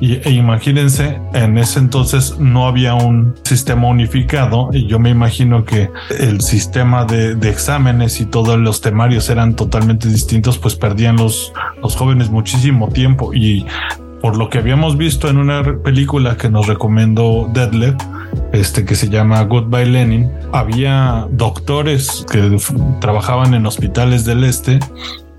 Y, 0.00 0.20
e 0.26 0.30
imagínense, 0.30 1.20
en 1.34 1.58
ese 1.58 1.80
entonces 1.80 2.38
no 2.38 2.68
había 2.68 2.94
un 2.94 3.34
sistema 3.42 3.88
unificado 3.88 4.70
y 4.72 4.86
yo 4.86 4.98
me 5.00 5.10
imagino 5.10 5.64
que 5.64 5.90
el 6.18 6.40
sistema 6.40 7.04
de, 7.04 7.32
exámenes 7.48 8.20
y 8.20 8.26
todos 8.26 8.58
los 8.58 8.80
temarios 8.80 9.28
eran 9.28 9.56
totalmente 9.56 10.08
distintos, 10.08 10.58
pues 10.58 10.76
perdían 10.76 11.16
los, 11.16 11.52
los 11.82 11.96
jóvenes 11.96 12.30
muchísimo 12.30 12.88
tiempo 12.88 13.34
y 13.34 13.66
por 14.20 14.36
lo 14.36 14.50
que 14.50 14.58
habíamos 14.58 14.96
visto 14.96 15.28
en 15.28 15.38
una 15.38 15.62
película 15.82 16.36
que 16.36 16.48
nos 16.48 16.66
recomendó 16.66 17.48
Deadlift, 17.52 18.02
este 18.52 18.84
que 18.84 18.94
se 18.94 19.08
llama 19.08 19.42
Goodbye 19.42 19.86
Lenin, 19.86 20.30
había 20.52 21.26
doctores 21.30 22.24
que 22.30 22.56
trabajaban 23.00 23.54
en 23.54 23.66
hospitales 23.66 24.24
del 24.24 24.44
este 24.44 24.80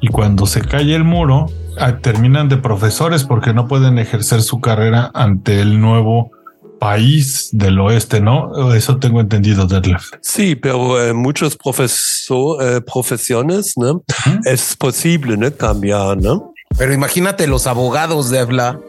y 0.01 0.07
cuando 0.07 0.45
se 0.45 0.61
cae 0.61 0.95
el 0.95 1.03
muro 1.03 1.47
ah, 1.77 1.97
terminan 1.97 2.49
de 2.49 2.57
profesores 2.57 3.23
porque 3.23 3.53
no 3.53 3.67
pueden 3.67 3.97
ejercer 3.99 4.41
su 4.41 4.61
carrera 4.61 5.11
ante 5.13 5.61
el 5.61 5.81
nuevo 5.81 6.31
país 6.79 7.49
del 7.51 7.79
oeste, 7.79 8.21
¿no? 8.21 8.73
Eso 8.73 8.97
tengo 8.97 9.19
entendido, 9.19 9.67
Detlef. 9.67 10.11
Sí, 10.21 10.55
pero 10.55 11.03
eh, 11.03 11.13
muchos 11.13 11.57
profesor, 11.57 12.63
eh, 12.63 12.81
profesiones, 12.81 13.73
¿no? 13.75 14.01
Es 14.45 14.77
posible, 14.77 15.35
¿no? 15.35 15.53
Cambiar, 15.53 16.17
¿no? 16.17 16.53
Pero 16.77 16.93
imagínate 16.93 17.47
los 17.47 17.67
abogados, 17.67 18.29
Devla. 18.29 18.79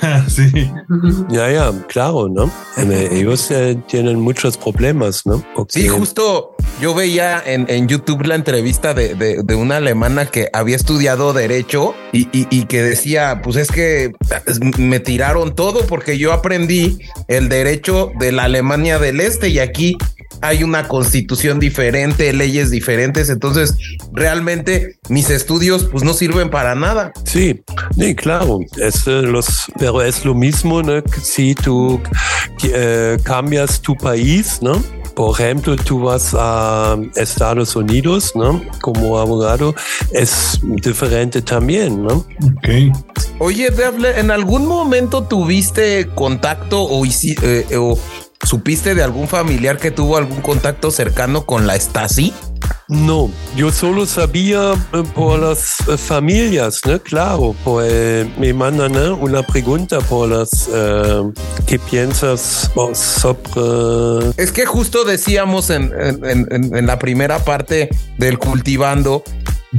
sí. 0.28 0.50
Ya, 1.28 1.50
ya, 1.50 1.72
claro, 1.88 2.28
¿no? 2.28 2.50
Eh, 2.76 3.08
Ellos 3.12 3.50
eh, 3.50 3.78
tienen 3.88 4.20
muchos 4.20 4.56
problemas, 4.56 5.24
¿no? 5.26 5.42
Porque- 5.54 5.80
Sí, 5.80 5.88
justo 5.88 6.54
yo 6.80 6.94
veía 6.94 7.42
en, 7.44 7.66
en 7.70 7.88
YouTube 7.88 8.26
la 8.26 8.34
entrevista 8.34 8.92
de, 8.94 9.14
de- 9.14 9.42
de 9.42 9.54
una 9.54 9.76
alemana 9.78 10.26
que 10.26 10.48
había 10.52 10.76
estudiado 10.76 11.32
derecho 11.32 11.94
y, 12.12 12.28
y- 12.36 12.46
y 12.50 12.64
que 12.66 12.82
decía, 12.82 13.40
pues 13.42 13.56
es 13.56 13.68
que 13.70 14.12
me 14.78 15.00
tiraron 15.00 15.54
todo 15.54 15.86
porque 15.86 16.18
yo 16.18 16.32
aprendí 16.32 16.98
el 17.28 17.48
derecho 17.48 18.12
de 18.18 18.32
la 18.32 18.44
Alemania 18.44 18.98
del 18.98 19.20
Este 19.20 19.48
y 19.48 19.58
aquí 19.58 19.96
hay 20.40 20.62
una 20.62 20.88
constitución 20.88 21.58
diferente, 21.58 22.32
leyes 22.32 22.70
diferentes, 22.70 23.30
entonces 23.30 23.76
realmente 24.12 24.98
mis 25.08 25.30
estudios 25.30 25.84
pues 25.84 26.04
no 26.04 26.12
sirven 26.12 26.50
para 26.50 26.74
nada. 26.74 27.12
Sí, 27.24 27.62
sí, 27.98 28.14
claro. 28.14 28.60
Es, 28.78 29.06
eh, 29.06 29.22
los, 29.22 29.66
pero 29.78 30.02
es 30.02 30.24
lo 30.24 30.34
mismo, 30.34 30.82
¿no? 30.82 31.02
Si 31.22 31.54
tú 31.54 32.00
eh, 32.64 33.16
cambias 33.22 33.80
tu 33.80 33.96
país, 33.96 34.58
¿no? 34.60 34.82
Por 35.14 35.40
ejemplo, 35.40 35.76
tú 35.76 36.00
vas 36.00 36.34
a 36.38 36.98
Estados 37.14 37.74
Unidos, 37.74 38.32
¿no? 38.34 38.62
Como 38.82 39.18
abogado, 39.18 39.74
es 40.12 40.60
diferente 40.62 41.40
también, 41.40 42.02
¿no? 42.02 42.16
Ok. 42.16 42.94
Oye, 43.38 43.70
Devle, 43.70 44.20
¿en 44.20 44.30
algún 44.30 44.66
momento 44.66 45.22
tuviste 45.22 46.06
contacto 46.14 46.82
o, 46.82 47.02
eh, 47.06 47.66
o 47.78 47.98
supiste 48.42 48.94
de 48.94 49.02
algún 49.02 49.28
familiar 49.28 49.78
que 49.78 49.90
tuvo 49.90 50.16
algún 50.16 50.40
contacto 50.40 50.90
cercano 50.90 51.46
con 51.46 51.66
la 51.66 51.78
Stasi? 51.78 52.32
No, 52.88 53.30
yo 53.56 53.72
solo 53.72 54.06
sabía 54.06 54.72
eh, 54.92 55.02
por 55.14 55.40
las 55.40 55.80
eh, 55.88 55.96
familias, 55.98 56.80
¿no? 56.84 57.00
Claro, 57.00 57.54
pues 57.64 58.26
me 58.38 58.52
mandan 58.54 58.92
¿no? 58.92 59.16
una 59.16 59.42
pregunta 59.42 59.98
por 60.00 60.28
las 60.28 60.68
eh, 60.72 61.22
¿qué 61.66 61.78
piensas 61.80 62.70
sobre 62.94 64.32
Es 64.36 64.52
que 64.52 64.66
justo 64.66 65.04
decíamos 65.04 65.70
en, 65.70 65.92
en- 65.98 66.46
en- 66.50 66.76
en 66.76 66.86
la 66.86 66.98
primera 66.98 67.40
parte 67.44 67.88
del 68.18 68.38
cultivando 68.38 69.24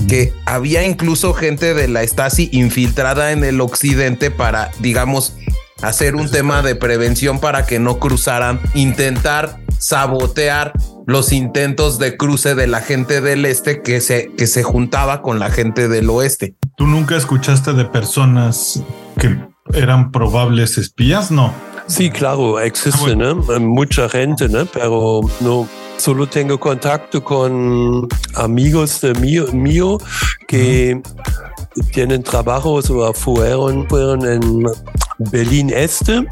que 0.10 0.34
había 0.46 0.84
incluso 0.86 1.34
gente 1.34 1.74
de 1.74 1.88
la 1.88 2.04
Stasi 2.06 2.50
infiltrada 2.52 3.32
en 3.32 3.44
el 3.46 3.62
occidente 3.62 4.32
para, 4.32 4.70
digamos, 4.80 5.34
hacer 5.82 6.16
un 6.16 6.30
tema 6.30 6.62
de 6.62 6.76
prevención 6.76 7.40
para 7.40 7.66
que 7.66 7.80
no 7.80 8.00
cruzaran, 8.00 8.60
intentar 8.74 9.60
sabotear 9.80 10.74
los 11.06 11.32
intentos 11.32 12.00
de 12.00 12.18
cruce 12.18 12.56
de 12.56 12.68
la 12.68 12.82
gente 12.82 13.22
del 13.22 13.46
este 13.46 13.82
que 13.82 14.02
se, 14.02 14.32
que 14.38 14.48
se 14.48 14.64
juntaba 14.64 15.22
con 15.22 15.40
la 15.40 15.50
gente 15.50 15.88
del 15.88 16.10
oeste. 16.10 16.56
¿Tú 16.76 16.86
nunca 16.86 17.16
escuchaste 17.16 17.74
de 17.74 17.86
personas 17.86 18.84
que 19.20 19.38
eran 19.74 20.12
probables 20.12 20.78
espías? 20.78 21.32
No. 21.32 21.54
Sí, 21.88 22.10
claro, 22.10 22.60
existe, 22.60 23.16
¿no? 23.16 23.36
Mucha 23.60 24.10
gente, 24.10 24.50
¿no? 24.50 24.66
Pero 24.66 25.22
no, 25.40 25.68
solo 25.98 26.28
tengo 26.28 26.60
contacto 26.60 27.24
con 27.24 28.08
amigos 28.36 29.00
de 29.00 29.14
mío, 29.14 29.46
mío 29.54 29.98
que 30.48 31.02
tienen 31.94 32.24
trabajos 32.24 32.90
o 32.90 33.14
fueron, 33.14 33.88
fueron 33.88 34.26
en 34.26 34.66
Berlín 35.20 35.72
Este. 35.74 36.28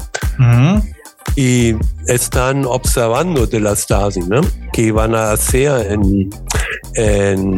y 1.36 1.74
están 2.06 2.64
observando 2.64 3.46
de 3.46 3.60
la 3.60 3.74
Stasi, 3.76 4.20
¿no? 4.20 4.40
Que 4.72 4.92
van 4.92 5.14
a 5.14 5.32
hacer 5.32 5.92
en, 5.92 6.30
en, 6.94 7.54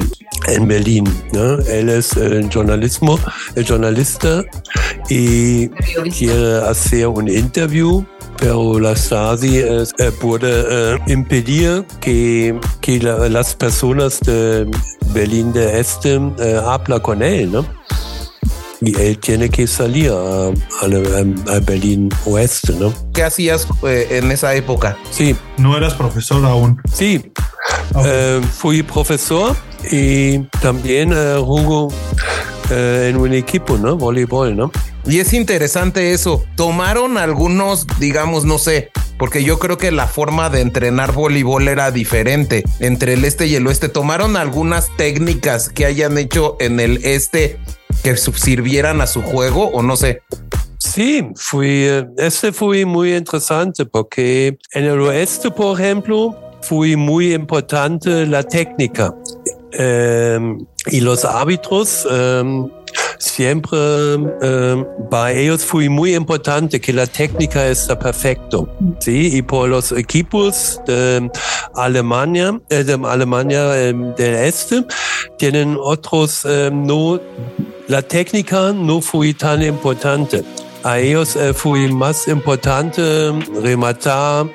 en 0.48 0.68
Berlín, 0.68 1.04
¿no? 1.32 1.58
Él 1.60 1.88
es 1.88 2.16
el 2.16 2.52
jornalismo, 2.52 3.18
el 3.54 3.66
jornalista 3.66 4.44
y 5.08 5.68
quiere 6.18 6.62
hacer 6.66 7.06
un 7.06 7.28
interview 7.28 8.04
pero 8.38 8.78
la 8.78 8.94
Stasi 8.94 9.58
eh, 9.58 9.84
puede 10.20 10.64
eh, 10.94 10.98
impedir 11.08 11.84
que, 12.00 12.58
que 12.80 13.00
la, 13.00 13.28
las 13.28 13.54
personas 13.54 14.20
de 14.20 14.70
Berlín 15.12 15.52
de 15.52 15.80
Este 15.80 16.14
eh, 16.14 16.60
hablen 16.64 17.00
con 17.00 17.22
él, 17.22 17.50
¿no? 17.52 17.66
Y 18.80 18.98
él 19.00 19.18
tiene 19.18 19.48
que 19.48 19.66
salir 19.66 20.10
a, 20.10 20.48
a, 20.48 21.60
Berlín 21.60 22.08
Oeste, 22.26 22.72
¿no? 22.74 22.92
¿Qué 23.12 23.22
hacías 23.22 23.66
eh, 23.82 24.06
en 24.10 24.30
esa 24.30 24.54
época? 24.54 24.96
Sí. 25.10 25.36
¿No 25.56 25.76
eras 25.76 25.94
profesor 25.94 26.44
aún? 26.44 26.80
Sí. 26.92 27.32
Eh, 28.04 28.40
fui 28.52 28.82
profesor 28.82 29.56
y 29.90 30.38
también 30.60 31.12
eh, 31.12 31.36
jugo 31.40 31.88
en 32.70 33.16
un 33.16 33.32
equipo, 33.32 33.78
¿no? 33.78 33.96
Voleibol, 33.96 34.54
¿no? 34.54 34.70
Y 35.08 35.20
es 35.20 35.32
interesante 35.32 36.12
eso. 36.12 36.44
Tomaron 36.54 37.16
algunos, 37.16 37.86
digamos, 37.98 38.44
no 38.44 38.58
sé, 38.58 38.90
porque 39.18 39.42
yo 39.42 39.58
creo 39.58 39.78
que 39.78 39.90
la 39.90 40.06
forma 40.06 40.50
de 40.50 40.60
entrenar 40.60 41.12
voleibol 41.12 41.66
era 41.66 41.90
diferente 41.90 42.62
entre 42.78 43.14
el 43.14 43.24
este 43.24 43.46
y 43.46 43.54
el 43.54 43.66
oeste. 43.66 43.88
Tomaron 43.88 44.36
algunas 44.36 44.94
técnicas 44.98 45.70
que 45.70 45.86
hayan 45.86 46.18
hecho 46.18 46.58
en 46.60 46.78
el 46.78 47.04
este 47.04 47.58
que 48.04 48.18
sirvieran 48.18 49.00
a 49.00 49.06
su 49.06 49.22
juego 49.22 49.68
o 49.68 49.82
no 49.82 49.96
sé. 49.96 50.20
Sí, 50.78 51.26
fui, 51.34 51.88
este 52.18 52.52
fue 52.52 52.84
muy 52.84 53.14
interesante 53.14 53.86
porque 53.86 54.58
en 54.72 54.84
el 54.84 55.00
oeste, 55.00 55.50
por 55.50 55.80
ejemplo, 55.80 56.36
fue 56.60 56.96
muy 56.96 57.32
importante 57.32 58.26
la 58.26 58.42
técnica. 58.42 59.14
Um, 59.78 60.66
y 60.86 61.00
los 61.00 61.24
árbitros 61.24 62.06
um, 62.06 62.70
siempre 63.18 63.78
um, 64.16 64.84
para 65.10 65.32
ellos 65.32 65.64
fue 65.64 65.88
muy 65.88 66.14
importante 66.14 66.80
que 66.80 66.92
la 66.92 67.06
técnica 67.06 67.66
está 67.66 67.98
perfecto. 67.98 68.68
Sí, 69.00 69.36
y 69.36 69.42
por 69.42 69.68
los 69.68 69.92
equipos 69.92 70.80
de 70.86 71.30
Alemania, 71.74 72.60
eh, 72.70 72.84
de 72.84 72.98
Alemania 73.06 73.64
del 73.68 74.34
Este, 74.34 74.84
tienen 75.38 75.76
otros 75.80 76.46
no 76.72 77.20
la 77.88 78.02
técnica 78.02 78.72
no 78.74 79.00
fue 79.00 79.32
tan 79.32 79.62
importante. 79.62 80.44
A 80.84 80.98
ellos 80.98 81.36
eh, 81.36 81.54
fue 81.54 81.88
más 81.88 82.28
importante 82.28 83.02
rematar 83.62 84.46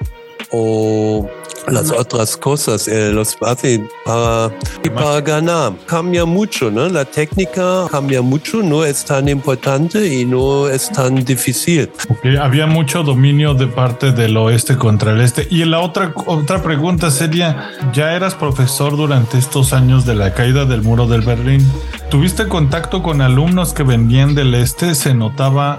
o 0.51 1.27
las 1.67 1.91
otras 1.91 2.38
cosas, 2.38 2.88
eh, 2.88 3.12
los 3.12 3.36
hace 3.41 3.88
para, 4.05 4.51
para 4.93 5.22
ganar. 5.22 5.74
Cambia 5.86 6.25
mucho, 6.25 6.70
¿no? 6.72 6.88
La 6.89 7.05
técnica 7.05 7.86
cambia 7.89 8.22
mucho, 8.22 8.62
no 8.62 8.84
es 8.84 9.05
tan 9.05 9.29
importante 9.29 10.13
y 10.13 10.25
no 10.25 10.67
es 10.70 10.89
tan 10.91 11.24
difícil. 11.24 11.89
Okay. 12.10 12.38
Había 12.38 12.67
mucho 12.67 13.03
dominio 13.03 13.53
de 13.53 13.67
parte 13.67 14.12
del 14.12 14.36
oeste 14.38 14.77
contra 14.77 15.12
el 15.12 15.22
este. 15.22 15.48
Y 15.50 15.65
la 15.65 15.79
otra, 15.79 16.13
otra 16.25 16.62
pregunta 16.62 17.12
sería, 17.12 17.72
ya 17.93 18.13
eras 18.13 18.36
profesor 18.36 18.98
durante 18.98 19.37
estos 19.37 19.74
años 19.74 20.05
de 20.05 20.16
la 20.16 20.33
caída 20.33 20.66
del 20.66 20.81
muro 20.81 21.07
del 21.07 21.22
Berlín. 21.22 21.66
¿Tuviste 22.09 22.48
contacto 22.48 23.01
con 23.01 23.22
alumnos 23.22 23.74
que 23.74 23.83
venían 23.83 24.35
del 24.35 24.53
este? 24.53 24.96
¿Se 24.96 25.14
notaba 25.14 25.77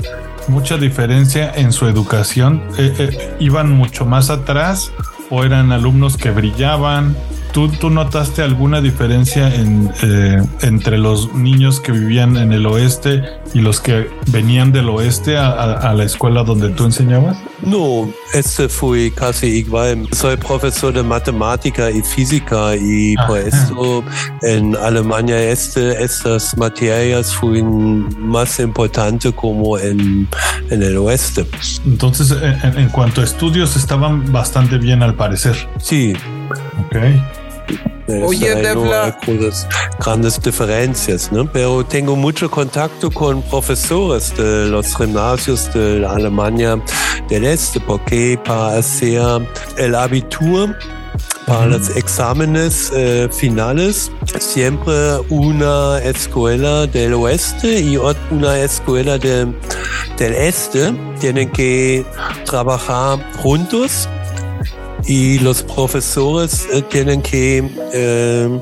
mucha 0.49 0.77
diferencia 0.77 1.53
en 1.55 1.73
su 1.73 1.87
educación? 1.87 2.63
Eh, 2.79 2.95
eh, 2.99 3.37
¿Iban 3.39 3.71
mucho 3.73 4.05
más 4.05 4.31
atrás 4.31 4.91
o 5.31 5.45
eran 5.45 5.73
alumnos 5.73 6.17
que 6.17 6.31
brillaban? 6.31 7.17
¿Tú, 7.55 7.69
tú 7.69 7.89
notaste 7.89 8.43
alguna 8.43 8.81
diferencia 8.81 9.55
en, 9.55 9.89
eh, 10.03 10.43
entre 10.63 10.99
los 10.99 11.33
niños 11.35 11.79
que 11.79 11.93
vivían 11.93 12.37
en 12.37 12.53
el 12.53 12.67
oeste 12.67 13.23
y 13.55 13.61
los 13.61 13.79
que 13.81 14.11
venían 14.33 14.73
del 14.73 14.89
oeste 14.89 15.37
a, 15.37 15.51
a, 15.51 15.73
a 15.91 15.95
la 15.95 16.03
escuela 16.03 16.43
donde 16.43 16.71
tú 16.71 16.85
enseñabas? 16.85 17.37
No, 17.63 18.11
este 18.33 18.69
fue 18.69 19.13
casi 19.13 19.47
igual. 19.47 20.09
Soy 20.11 20.37
profesor 20.37 20.93
de 20.95 21.05
matemática 21.05 21.93
y 21.93 22.03
física 22.03 22.75
y 22.75 23.15
ah, 23.17 23.27
por 23.29 23.39
eso 23.39 24.03
en 24.43 24.75
Alemania 24.75 25.41
este, 25.41 26.03
estas 26.03 26.59
materias 26.59 27.33
fueron 27.37 28.09
más 28.19 28.59
importantes 28.59 29.33
como 29.33 29.79
en, 29.79 30.27
en 30.71 30.83
el 30.83 30.97
oeste. 30.97 31.47
Entonces, 31.87 32.33
en, 32.33 32.79
en 32.81 32.89
cuanto 32.89 33.21
a 33.21 33.25
estudios, 33.25 33.77
estaban 33.77 34.33
bastante 34.33 34.77
bien 34.77 35.05
al 35.05 35.15
parecer. 35.15 35.55
Sí. 35.79 36.15
Ok. 36.87 36.97
Oye, 38.07 38.55
grandes 39.99 40.41
diferencias, 40.41 41.33
¿no? 41.33 41.51
Pero 41.51 41.85
tengo 41.85 42.15
mucho 42.15 42.51
contacto 42.51 43.11
con 43.11 43.41
profesores 43.43 44.37
de 44.37 44.67
los 44.67 44.95
gimnasios 44.95 45.73
de 45.73 46.07
Alemania 46.07 46.79
del 47.31 47.45
Este, 47.47 47.81
porque 47.81 48.39
para 48.45 48.79
hacer 48.79 49.23
el 49.79 49.95
abitur, 49.95 50.77
para 51.47 51.67
los 51.67 51.97
exámenes 51.97 52.93
eh, 52.95 53.29
finales, 53.33 54.13
siempre 54.39 55.19
una 55.31 55.99
escuela 56.01 56.87
del 56.87 57.15
oeste 57.15 57.81
y 57.81 57.97
una 58.31 58.59
escuela 58.59 59.17
de, 59.17 59.47
del 60.19 60.35
este 60.35 60.93
tienen 61.21 61.51
que 61.51 62.05
trabajar 62.45 63.19
juntos 63.43 64.09
y 65.07 65.39
los 65.39 65.63
profesores 65.63 66.67
eh, 66.73 66.83
tienen 66.91 67.21
que 67.21 67.69
eh, 67.93 68.61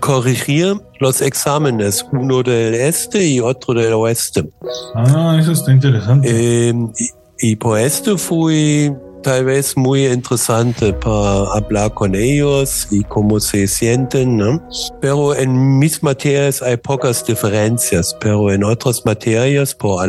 corregir 0.00 0.76
los 1.00 1.20
exámenes, 1.20 2.06
uno 2.12 2.42
del 2.42 2.74
este 2.74 3.26
y 3.26 3.40
otro 3.40 3.74
del 3.74 3.92
oeste. 3.94 4.48
Ah, 4.94 5.36
eso 5.40 5.52
está 5.52 5.72
interesante. 5.72 6.28
Y, 6.30 7.50
y, 7.50 7.56
por 7.56 7.78
esto 7.78 8.16
fui 8.16 8.92
tal 9.22 9.44
vez 9.44 9.76
muy 9.76 10.06
interesante 10.06 10.92
para 10.92 11.44
hablar 11.54 11.94
con 11.94 12.14
ellos 12.14 12.88
y 12.90 13.04
cómo 13.04 13.40
se 13.40 13.66
sienten, 13.66 14.36
¿no? 14.36 14.68
Pero 15.00 15.34
en 15.34 15.78
mis 15.78 16.02
materias 16.02 16.60
hay 16.60 16.76
pocas 16.76 17.24
diferencias, 17.24 18.16
pero 18.20 18.52
en 18.52 18.64
otras 18.64 19.04
materias, 19.06 19.74
por, 19.74 20.04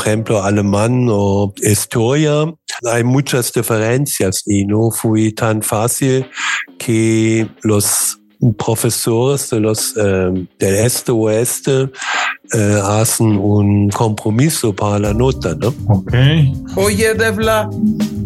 ejemplo, 0.00 0.42
alemán 0.42 1.06
o 1.10 1.52
historia, 1.62 2.52
hay 2.90 3.04
muchas 3.04 3.52
diferencias 3.52 4.42
y 4.46 4.64
no 4.64 4.90
fue 4.90 5.32
tan 5.32 5.62
fácil 5.62 6.26
que 6.78 7.48
los 7.62 8.18
profesores 8.58 9.50
de 9.50 9.60
los 9.60 9.94
eh, 9.96 10.46
del 10.58 10.74
este 10.74 11.12
oeste 11.12 11.90
eh, 12.52 12.80
hacen 12.84 13.38
un 13.38 13.88
compromiso 13.90 14.74
para 14.74 14.98
la 14.98 15.14
nota, 15.14 15.54
¿no? 15.54 15.74
Ok. 15.88 16.12
Oye, 16.76 17.14
Devla, 17.14 17.68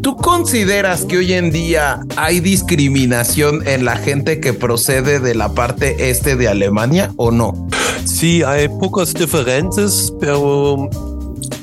¿tú 0.02 0.16
consideras 0.16 1.04
que 1.04 1.18
hoy 1.18 1.32
en 1.32 1.50
día 1.50 2.00
hay 2.16 2.40
discriminación 2.40 3.66
en 3.66 3.84
la 3.84 3.96
gente 3.96 4.40
que 4.40 4.52
procede 4.52 5.20
de 5.20 5.34
la 5.34 5.54
parte 5.54 6.10
este 6.10 6.36
de 6.36 6.48
Alemania 6.48 7.12
o 7.16 7.30
no? 7.30 7.68
Sí, 8.04 8.42
hay 8.42 8.68
pocas 8.68 9.14
diferencias, 9.14 10.12
pero 10.20 10.88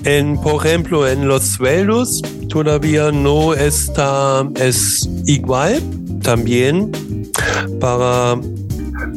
en, 0.03 0.37
por 0.37 0.65
ejemplo, 0.65 1.07
en 1.07 1.27
los 1.27 1.43
sueldos 1.43 2.21
todavía 2.49 3.11
no 3.11 3.53
está 3.53 4.47
es 4.55 5.07
igual. 5.25 5.81
También 6.21 6.91
para 7.79 8.39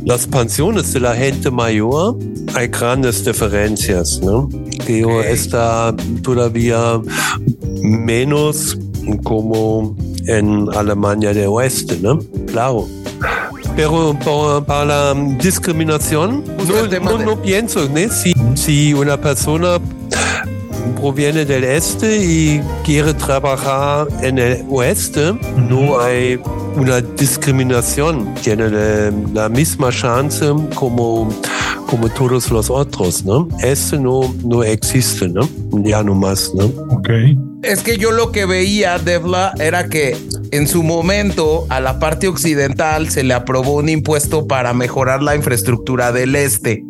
las 0.04 0.26
pensiones 0.26 0.92
de 0.92 1.00
la 1.00 1.14
gente 1.14 1.50
mayor 1.50 2.16
hay 2.54 2.68
grandes 2.68 3.24
diferencias, 3.24 4.20
¿no? 4.22 4.48
Que 4.86 5.04
está 5.30 5.94
todavía 6.22 7.00
menos 7.82 8.78
como 9.22 9.96
en 10.26 10.68
Alemania 10.74 11.32
del 11.32 11.48
Oeste, 11.48 11.98
¿no? 12.00 12.18
Claro. 12.46 12.86
Pero 13.76 14.16
para, 14.24 14.64
para 14.64 14.84
la 14.84 15.36
discriminación, 15.38 16.44
no, 16.66 17.00
no, 17.00 17.18
no 17.18 17.42
pienso, 17.42 17.88
¿no? 17.88 18.12
Si, 18.12 18.34
si 18.54 18.92
una 18.92 19.20
persona 19.20 19.78
proviene 21.00 21.44
del 21.44 21.64
este 21.64 22.24
y 22.24 22.60
quiere 22.84 23.14
trabajar 23.14 24.08
en 24.22 24.38
el 24.38 24.64
oeste, 24.68 25.32
no 25.56 25.98
hay 26.00 26.38
una 26.76 27.00
discriminación, 27.00 28.34
tiene 28.42 28.68
la, 28.70 29.12
la 29.32 29.48
misma 29.48 29.90
chance 29.90 30.46
como, 30.74 31.28
como 31.86 32.08
todos 32.08 32.50
los 32.50 32.70
otros, 32.70 33.24
¿no? 33.24 33.48
Este 33.62 33.98
no, 33.98 34.34
no 34.44 34.62
existe, 34.62 35.28
¿no? 35.28 35.48
Ya 35.84 36.02
no 36.02 36.14
más, 36.14 36.52
¿no? 36.54 36.66
Ok. 36.94 37.08
Es 37.62 37.82
que 37.82 37.98
yo 37.98 38.10
lo 38.10 38.32
que 38.32 38.46
veía, 38.46 38.98
Devla, 38.98 39.52
era 39.58 39.88
que 39.88 40.16
en 40.50 40.66
su 40.66 40.82
momento 40.82 41.66
a 41.68 41.80
la 41.80 41.98
parte 41.98 42.26
occidental 42.26 43.10
se 43.10 43.22
le 43.22 43.34
aprobó 43.34 43.76
un 43.76 43.88
impuesto 43.88 44.46
para 44.46 44.72
mejorar 44.72 45.22
la 45.22 45.36
infraestructura 45.36 46.12
del 46.12 46.34
este, 46.36 46.84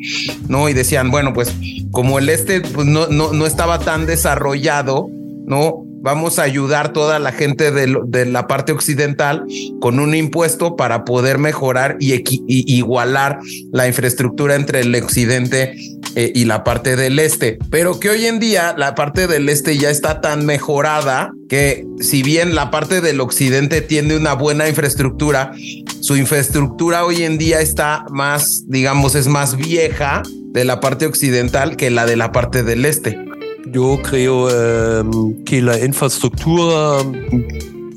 ¿no? 0.48 0.68
Y 0.68 0.74
decían, 0.74 1.10
bueno, 1.10 1.32
pues 1.34 1.52
como 1.90 2.18
el 2.18 2.28
este 2.28 2.60
pues, 2.60 2.86
no, 2.86 3.08
no, 3.08 3.32
no 3.32 3.46
estaba 3.46 3.80
tan 3.80 4.06
desarrollado, 4.06 5.08
¿no? 5.46 5.84
Vamos 6.02 6.38
a 6.38 6.42
ayudar 6.44 6.92
toda 6.92 7.18
la 7.18 7.32
gente 7.32 7.70
de, 7.70 8.26
la 8.26 8.46
parte 8.46 8.72
occidental 8.72 9.44
con 9.80 9.98
un 9.98 10.14
impuesto 10.14 10.76
para 10.76 11.04
poder 11.04 11.38
mejorar 11.38 11.96
y 12.00 12.22
igualar 12.46 13.38
la 13.70 13.86
infraestructura 13.86 14.54
entre 14.54 14.80
el 14.80 14.94
occidente 14.94 15.74
eh, 16.16 16.32
y 16.34 16.44
la 16.44 16.64
parte 16.64 16.96
del 16.96 17.18
este. 17.18 17.58
Pero 17.70 18.00
que 18.00 18.10
hoy 18.10 18.26
en 18.26 18.40
día 18.40 18.74
la 18.76 18.94
parte 18.94 19.26
del 19.26 19.48
este 19.48 19.76
ya 19.76 19.90
está 19.90 20.20
tan 20.20 20.44
mejorada 20.44 21.32
que 21.48 21.86
si 22.00 22.22
bien 22.22 22.54
la 22.54 22.70
parte 22.70 23.00
del 23.00 23.20
occidente 23.20 23.80
tiene 23.80 24.16
una 24.16 24.34
buena 24.34 24.68
infraestructura, 24.68 25.52
su 26.00 26.16
infraestructura 26.16 27.04
hoy 27.04 27.22
en 27.22 27.38
día 27.38 27.60
está 27.60 28.06
más, 28.10 28.64
digamos, 28.66 29.14
es 29.14 29.28
más 29.28 29.56
vieja 29.56 30.22
de 30.46 30.64
la 30.64 30.80
parte 30.80 31.06
occidental 31.06 31.76
que 31.76 31.90
la 31.90 32.06
de 32.06 32.16
la 32.16 32.32
parte 32.32 32.64
del 32.64 32.84
este. 32.86 33.29
Yo 33.66 34.00
creo 34.02 34.48
em, 34.50 35.44
que 35.44 35.60
la 35.62 35.78
infraestructura 35.84 36.98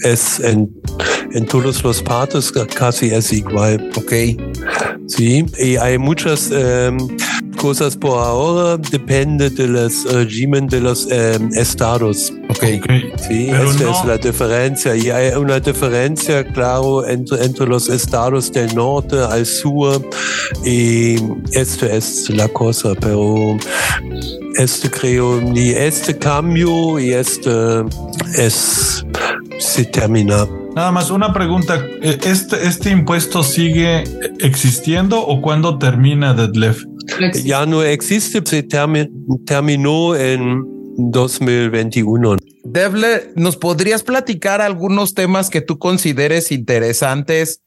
es 0.02 0.40
en, 0.40 0.70
en 1.34 1.46
todos 1.46 1.84
los 1.84 2.02
partes 2.02 2.52
ca- 2.52 2.68
casi 2.68 3.08
es 3.08 3.32
igual. 3.34 3.90
Ok. 3.96 4.14
Sí, 5.08 5.46
y 5.60 5.76
hay 5.78 5.98
muchas 5.98 6.52
em, 6.52 6.98
cosas 7.64 7.96
por 7.96 8.20
ahora, 8.20 8.76
depende 8.76 9.50
de 9.50 9.70
los 9.70 10.04
regímenes 10.14 10.70
de 10.70 10.82
los 10.82 11.10
em, 11.10 11.50
estados. 11.56 12.34
Ok. 12.50 12.64
Ok. 12.76 12.92
Sí, 13.26 13.48
Pero 13.52 13.72
esta 13.72 13.84
no- 13.86 14.00
es 14.02 14.06
la 14.06 14.18
diferencia. 14.18 14.96
Y 14.98 15.10
hay 15.10 15.32
una 15.38 15.62
diferencia, 15.62 16.44
claro, 16.44 17.08
entre, 17.08 17.46
entre 17.46 17.66
los 17.66 17.88
estados 17.88 18.52
del 18.52 18.76
norte 18.76 19.16
al 19.18 19.46
sur. 19.46 20.02
Y 20.66 21.16
esto 21.54 21.86
es 21.86 22.30
la 22.32 22.50
cosa, 22.50 22.90
pero 23.00 23.58
este 24.58 24.90
creo, 24.90 25.40
ni 25.40 25.70
este 25.70 26.18
cambio 26.18 27.00
y 27.00 27.14
este 27.14 27.50
es, 28.38 29.06
se 29.60 29.86
termina. 29.86 30.46
Nada 30.76 30.92
más 30.92 31.12
una 31.12 31.32
pregunta. 31.32 31.82
Eh, 32.02 32.18
¿Este, 32.26 32.68
este 32.68 32.90
impuesto 32.90 33.42
sigue 33.42 34.04
existiendo 34.40 35.22
o 35.26 35.40
cuándo 35.42 35.78
termina 35.78 36.34
Detlef? 36.34 36.84
Ya 37.44 37.66
no 37.66 37.84
existe, 37.84 38.42
se 38.46 38.68
termi- 38.68 39.10
terminó 39.46 40.16
en 40.16 40.64
2021. 40.98 42.38
Devle, 42.64 43.32
¿nos 43.36 43.58
podrías 43.58 44.04
platicar 44.04 44.62
algunos 44.62 45.14
temas 45.14 45.50
que 45.50 45.62
tú 45.62 45.80
consideres 45.80 46.52
interesantes 46.52 47.62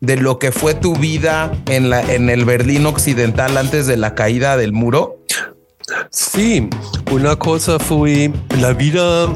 de 0.00 0.16
lo 0.16 0.38
que 0.38 0.52
fue 0.52 0.74
tu 0.74 0.94
vida 0.94 1.52
en, 1.66 1.90
la, 1.90 2.02
en 2.14 2.28
el 2.30 2.44
Berlín 2.44 2.86
Occidental 2.86 3.56
antes 3.56 3.86
de 3.86 3.96
la 3.96 4.14
caída 4.14 4.56
del 4.56 4.72
muro? 4.72 5.22
Sí, 6.10 6.68
una 7.12 7.36
cosa 7.36 7.78
fue 7.78 8.30
la 8.60 8.72
vida 8.72 9.26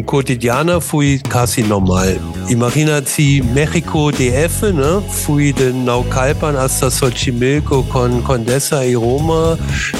cotidiana 0.00 0.80
fue 0.80 1.20
casi 1.28 1.62
normal. 1.62 2.18
Imagínate 2.48 3.06
si 3.10 3.42
México 3.42 4.10
DF, 4.10 4.72
¿no? 4.72 5.02
Fui 5.02 5.52
de 5.52 5.72
Naucalpan 5.72 6.56
hasta 6.56 6.90
Xochimilco 6.90 7.86
con 7.88 8.22
Condesa 8.22 8.86
y 8.86 8.94
Roma, 8.94 9.58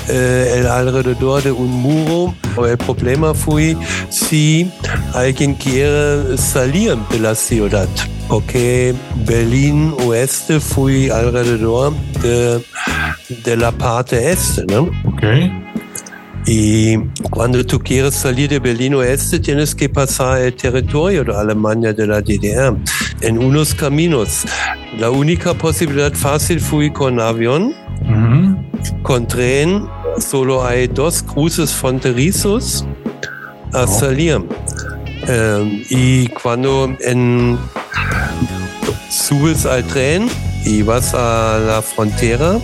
eh, 0.09 0.55
el 0.57 0.67
alrededor 0.67 1.43
de 1.43 1.53
un 1.53 1.71
muro. 1.71 2.35
El 2.67 2.79
problema 2.79 3.35
fue 3.35 3.77
si 4.09 4.71
alguien 5.15 5.55
quiere 5.55 6.39
salir 6.39 6.97
de 7.11 7.19
la 7.19 7.35
ciudad, 7.35 7.89
porque 8.29 8.95
Berlín 9.27 9.95
Oeste 10.07 10.61
fue 10.61 11.11
alrededor 11.11 11.93
de, 12.23 12.65
de 13.45 13.57
la 13.57 13.73
parte 13.73 14.31
este, 14.31 14.65
¿no? 14.67 14.91
Ok. 15.05 15.72
Y 16.47 16.97
cuando 17.31 17.65
tú 17.65 17.79
quieres 17.79 18.15
salir 18.15 18.49
de 18.51 18.59
Berlín 18.59 18.95
Oeste, 18.95 19.39
tienes 19.39 19.75
que 19.75 19.89
pasar 19.89 20.41
el 20.41 20.55
territorio 20.55 21.23
de 21.25 21.35
Alemania 21.37 21.93
de 21.93 22.07
la 22.07 22.21
DDR 22.21 22.77
en 23.21 23.39
unos 23.39 23.75
caminos. 23.75 24.45
La 24.99 25.11
única 25.11 25.55
posibilidad 25.55 26.13
fácil 26.13 26.61
fue 26.61 26.93
con 26.93 27.21
avión, 27.21 27.75
Ujú. 28.03 29.03
con 29.03 29.27
tren. 29.29 29.87
Solo 30.19 30.67
hay 30.67 30.89
dos 30.89 31.23
cruces 31.23 31.73
fronterizos 31.73 32.85
a 33.73 33.87
salir. 33.87 34.43
Eh, 35.29 35.85
y 35.91 36.27
cuando 36.29 36.95
en, 37.01 37.57
subes 39.09 39.65
al 39.67 39.85
tren 39.85 40.29
y 40.65 40.83
vas 40.83 41.15
a 41.15 41.59
la 41.65 41.81
frontera, 41.83 42.59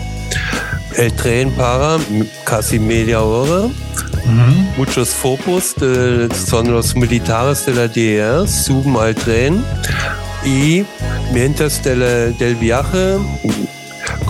el 0.98 1.12
tren 1.14 1.50
para 1.52 1.96
casi 2.44 2.78
media 2.78 3.22
hora. 3.22 3.66
Ujú. 3.66 4.52
Muchos 4.76 5.08
focos 5.11 5.74
de- 5.80 6.28
son 6.34 6.70
los 6.72 6.94
militares 6.94 7.64
de 7.66 7.72
la 7.74 7.88
DDR, 7.88 8.46
suben 8.48 8.96
al 8.96 9.14
tren 9.14 9.64
y 10.44 10.84
mientras 11.32 11.82
del, 11.82 12.37
del 12.38 12.54
viaje 12.56 13.16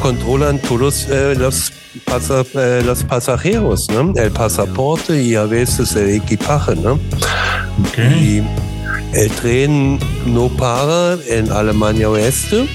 controlan 0.01 0.59
todos 0.61 1.07
eh, 1.11 1.35
los, 1.37 1.73
pasa- 2.05 2.45
eh, 2.55 2.83
los 2.85 3.03
pasajeros, 3.03 3.89
¿no? 3.91 4.13
el 4.17 4.31
pasaporte 4.31 5.21
y 5.23 5.35
a 5.35 5.45
veces 5.45 5.97
el 5.97 6.11
equipaje. 6.11 6.77
¿no? 6.77 6.93
Ok. 6.93 7.99
Y 8.21 8.43
el 9.15 9.31
tren 9.41 9.99
no 10.27 10.49
para 10.49 11.17
en 11.29 11.51
Alemania 11.51 12.09
Oeste 12.11 12.69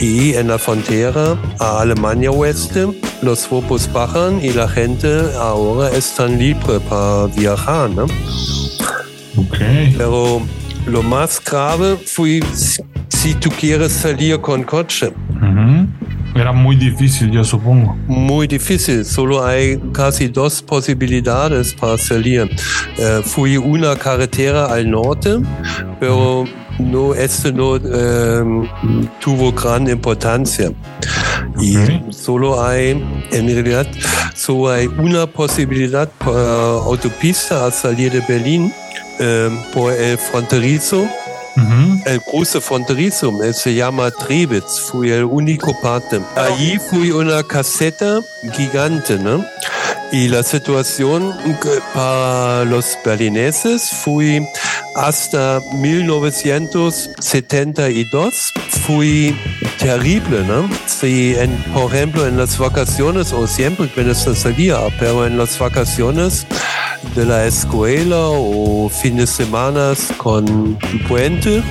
y 0.00 0.34
en 0.34 0.48
la 0.48 0.58
frontera 0.58 1.36
a 1.60 1.80
Alemania 1.80 2.30
Oeste 2.30 2.86
los 3.22 3.46
focos 3.46 3.90
bajan 3.92 4.44
y 4.44 4.52
la 4.52 4.68
gente 4.68 5.08
ahora 5.40 5.90
están 5.90 6.38
libre 6.38 6.80
para 6.88 7.26
viajar. 7.26 7.90
¿no? 7.90 8.04
Ok. 8.04 9.58
Pero 9.96 10.42
lo 10.86 11.02
más 11.02 11.40
grave 11.44 11.96
fue 11.96 12.40
si- 13.08 13.34
tú 13.34 13.50
quieres 13.50 13.92
salir 13.92 14.40
con 14.40 14.64
coche. 14.64 15.12
Ujú. 15.30 15.86
Era 16.34 16.50
muy 16.50 16.74
difícil, 16.76 17.30
yo 17.30 17.44
supongo. 17.44 17.94
Muy 18.08 18.46
difícil, 18.46 19.04
solo 19.04 19.44
hay 19.44 19.78
casi 19.92 20.28
dos 20.28 20.62
posibilidades 20.62 21.74
para 21.74 21.98
salir. 21.98 22.50
Eh, 22.98 23.20
fui 23.24 23.56
una 23.58 23.94
carretera 23.96 24.64
al 24.66 24.90
norte, 24.90 25.36
pero 26.00 26.44
no, 26.78 27.14
esto 27.14 27.52
no 27.52 27.76
eh, 27.76 28.70
tuvo 29.20 29.52
gran 29.52 29.88
importancia. 29.88 30.72
Y 31.60 31.76
solo 32.10 32.64
hay, 32.64 32.90
en 33.30 33.46
realidad, 33.46 33.86
solo 34.34 34.70
hay 34.70 34.86
una 34.86 35.26
posibilidad 35.26 36.08
por 36.18 36.36
autopista 36.36 37.66
a 37.66 37.70
salir 37.70 38.12
de 38.12 38.20
Berlín 38.20 38.72
eh, 39.18 39.50
por 39.72 39.92
el 39.92 40.18
fronterizo 40.18 41.06
Ujú. 41.56 42.02
el 42.06 42.20
cruce 42.22 42.60
fronterizo 42.62 43.30
eh, 43.44 43.52
se 43.52 43.74
llama 43.74 44.10
Trebitz, 44.10 44.80
fue 44.90 45.14
el 45.14 45.24
único 45.24 45.78
parte. 45.82 46.20
Allí 46.34 46.78
fue 46.78 47.12
una 47.12 47.42
caseta 47.42 48.20
gigante, 48.54 49.18
¿no? 49.18 49.44
Y 50.12 50.28
la 50.28 50.42
situación 50.42 51.34
para 51.94 52.64
los 52.64 52.96
berlineses 53.04 53.90
fue 54.02 54.46
hasta 54.94 55.60
1972 55.74 58.52
fue 58.86 59.34
terrible, 59.78 60.44
¿no? 60.44 60.68
Si, 60.86 61.34
en, 61.36 61.50
por 61.72 61.94
ejemplo, 61.94 62.26
en 62.26 62.36
las 62.36 62.58
vacaciones, 62.58 63.32
o 63.32 63.46
siempre 63.46 63.88
se 64.14 64.34
salía, 64.34 64.78
pero 64.98 65.24
en 65.26 65.38
las 65.38 65.58
vacaciones 65.58 66.46
de 67.14 67.24
la 67.26 67.46
escuela 67.46 68.16
o 68.18 68.88
fines 68.88 69.36
de 69.36 69.44
semana 69.44 69.92
con 70.16 70.78
puente, 71.08 71.62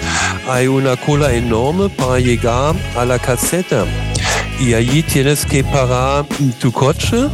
hay 0.49 0.67
una 0.67 0.97
cola 0.97 1.33
enorme 1.33 1.89
para 1.89 2.19
llegar 2.19 2.75
a 2.95 3.05
la 3.05 3.17
caseta. 3.19 3.85
Y 4.59 4.73
allí 4.73 5.03
tienes 5.03 5.45
que 5.45 5.63
parar 5.63 6.25
tu 6.59 6.71
coche 6.71 7.27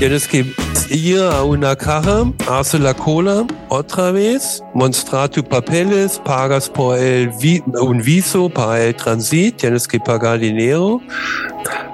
Ujú. 0.00 0.08
tienes 0.08 0.26
que 0.26 0.46
ir 0.88 1.20
a 1.20 1.42
una 1.44 1.76
caja, 1.76 2.24
hacer 2.48 2.80
la 2.80 2.94
cola 2.94 3.46
otra 3.68 4.10
vez, 4.10 4.62
mostrar 4.72 5.28
tus 5.28 5.42
papeles, 5.44 6.18
pagas 6.24 6.70
por 6.70 6.98
el 6.98 7.28
vi 7.38 7.62
un 7.66 8.00
viso 8.00 8.48
para 8.48 8.82
el 8.82 8.96
transit, 8.96 9.58
tienes 9.58 9.86
que 9.86 10.00
pagar 10.00 10.38
dinero, 10.38 11.02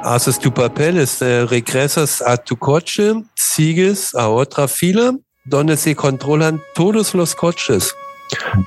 haces 0.04 0.38
tus 0.38 0.52
papeles, 0.52 1.20
eh, 1.20 1.46
regresas 1.46 2.22
a 2.22 2.36
tu 2.36 2.56
coche, 2.56 3.12
sigues 3.34 4.14
a 4.14 4.28
otra 4.28 4.68
fila 4.68 5.12
donde 5.44 5.76
se 5.76 5.96
controlan 5.96 6.60
todos 6.76 7.12
los 7.12 7.34
coches. 7.34 7.92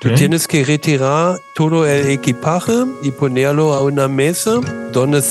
Tú 0.02 0.14
tienes 0.16 0.48
que 0.48 0.64
retirar 0.66 1.38
todo 1.56 1.86
el 1.86 2.10
equipaje 2.10 2.74
y 3.04 3.12
ponerlo 3.12 3.74
a 3.74 3.84
una 3.84 4.08
mesa 4.08 4.60
donde 4.94 5.22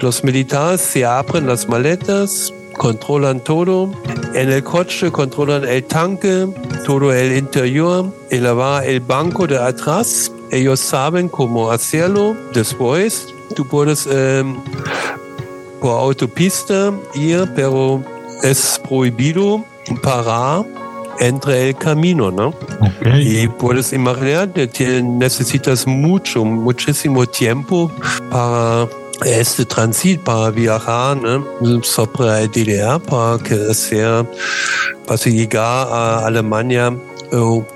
los 0.00 0.24
militares 0.24 0.80
se 0.80 1.04
abren 1.04 1.46
las 1.46 1.68
maletas, 1.68 2.52
controlan 2.76 3.40
todo. 3.40 3.90
En 4.34 4.50
el 4.50 4.62
coche 4.62 5.10
controlan 5.10 5.64
el 5.64 5.84
tanque, 5.84 6.46
todo 6.84 7.12
el 7.12 7.36
interior, 7.36 8.12
elevar 8.30 8.84
el 8.84 9.00
banco 9.00 9.46
de 9.46 9.58
atrás. 9.58 10.30
Ellos 10.50 10.80
saben 10.80 11.28
cómo 11.28 11.70
hacerlo. 11.70 12.36
Después 12.52 13.26
tú 13.54 13.66
puedes 13.66 14.06
eh, 14.10 14.44
por 15.80 16.00
autopista 16.00 16.92
ir, 17.14 17.50
pero 17.54 18.02
es 18.42 18.80
prohibido 18.88 19.64
parar 20.02 20.64
entre 21.20 21.68
el 21.68 21.76
camino, 21.76 22.30
¿no? 22.30 22.54
Okay. 22.98 23.44
Y 23.44 23.48
puedes 23.48 23.92
imaginar 23.92 24.52
que 24.52 25.02
necesitas 25.02 25.86
mucho, 25.86 26.44
muchísimo 26.44 27.26
tiempo 27.26 27.90
para 28.30 28.86
este 29.24 29.64
transit, 29.64 30.20
para 30.20 30.50
viajar 30.50 31.16
¿no? 31.16 31.82
sobre 31.82 32.48
DDR, 32.48 33.00
para 33.00 33.42
que 33.42 33.74
sea, 33.74 34.26
para 35.06 35.20
llegar 35.20 35.88
a 35.90 36.26
Alemania 36.26 36.92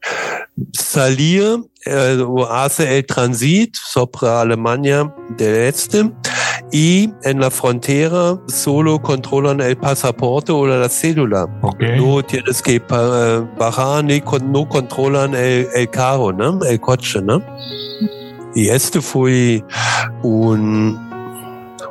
salir 0.72 1.71
eh, 1.84 2.24
hace 2.50 2.98
el 2.98 3.06
transit 3.06 3.74
sobre 3.74 4.28
Alemania 4.28 5.12
del 5.36 5.54
Este 5.54 6.10
y 6.70 7.10
en 7.24 7.40
la 7.40 7.50
frontera 7.50 8.38
solo 8.48 9.00
controlan 9.00 9.60
el 9.60 9.76
pasaporte 9.76 10.52
o 10.52 10.66
la 10.66 10.88
cédula. 10.88 11.46
Okay. 11.60 12.00
No 12.00 12.22
tienes 12.22 12.62
que 12.62 12.78
uh, 12.78 13.46
bajar 13.58 14.04
no 14.42 14.68
controlan 14.68 15.34
el, 15.34 15.68
el 15.74 15.90
carro, 15.90 16.32
¿no? 16.32 16.64
el 16.64 16.80
coche. 16.80 17.20
Y 18.54 18.68
este 18.68 19.00
fue 19.00 19.64
un 20.22 21.12